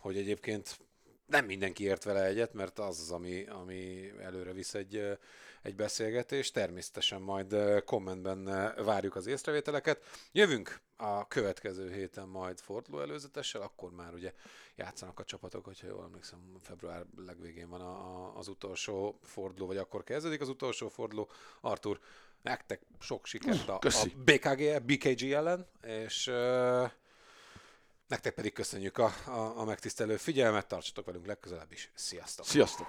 hogy 0.00 0.16
egyébként 0.16 0.78
nem 1.26 1.44
mindenki 1.44 1.84
ért 1.84 2.04
vele 2.04 2.24
egyet, 2.24 2.52
mert 2.52 2.78
az 2.78 3.00
az, 3.00 3.10
ami, 3.10 3.46
ami 3.46 4.12
előre 4.20 4.52
visz 4.52 4.74
egy, 4.74 5.18
egy 5.62 5.74
beszélgetést. 5.74 6.52
Természetesen 6.52 7.20
majd 7.20 7.56
kommentben 7.84 8.44
várjuk 8.84 9.16
az 9.16 9.26
észrevételeket. 9.26 10.04
Jövünk 10.32 10.80
a 10.96 11.28
következő 11.28 11.92
héten 11.92 12.28
majd 12.28 12.60
forduló 12.60 13.00
előzetessel, 13.00 13.62
akkor 13.62 13.90
már 13.90 14.14
ugye 14.14 14.32
játszanak 14.76 15.20
a 15.20 15.24
csapatok, 15.24 15.64
hogyha 15.64 15.86
jól 15.86 16.04
emlékszem, 16.04 16.38
február 16.62 17.04
legvégén 17.16 17.68
van 17.68 17.80
a, 17.80 17.90
a, 17.90 18.36
az 18.36 18.48
utolsó 18.48 19.18
forduló, 19.22 19.66
vagy 19.66 19.76
akkor 19.76 20.04
kezdődik 20.04 20.40
az 20.40 20.48
utolsó 20.48 20.88
forduló. 20.88 21.30
Artur, 21.60 22.00
nektek 22.44 22.80
sok 23.00 23.26
sikert 23.26 23.68
a, 23.68 23.74
a 23.74 23.78
Köszi. 23.78 24.14
BKG, 24.24 24.82
BKG 24.82 25.22
ellen, 25.22 25.66
és 25.82 26.26
uh, 26.26 26.90
nektek 28.08 28.34
pedig 28.34 28.52
köszönjük 28.52 28.98
a, 28.98 29.12
a, 29.26 29.58
a 29.58 29.64
megtisztelő 29.64 30.16
figyelmet, 30.16 30.66
tartsatok 30.66 31.06
velünk 31.06 31.26
legközelebb 31.26 31.72
is. 31.72 31.90
Sziasztok! 31.94 32.46
Sziasztok! 32.46 32.86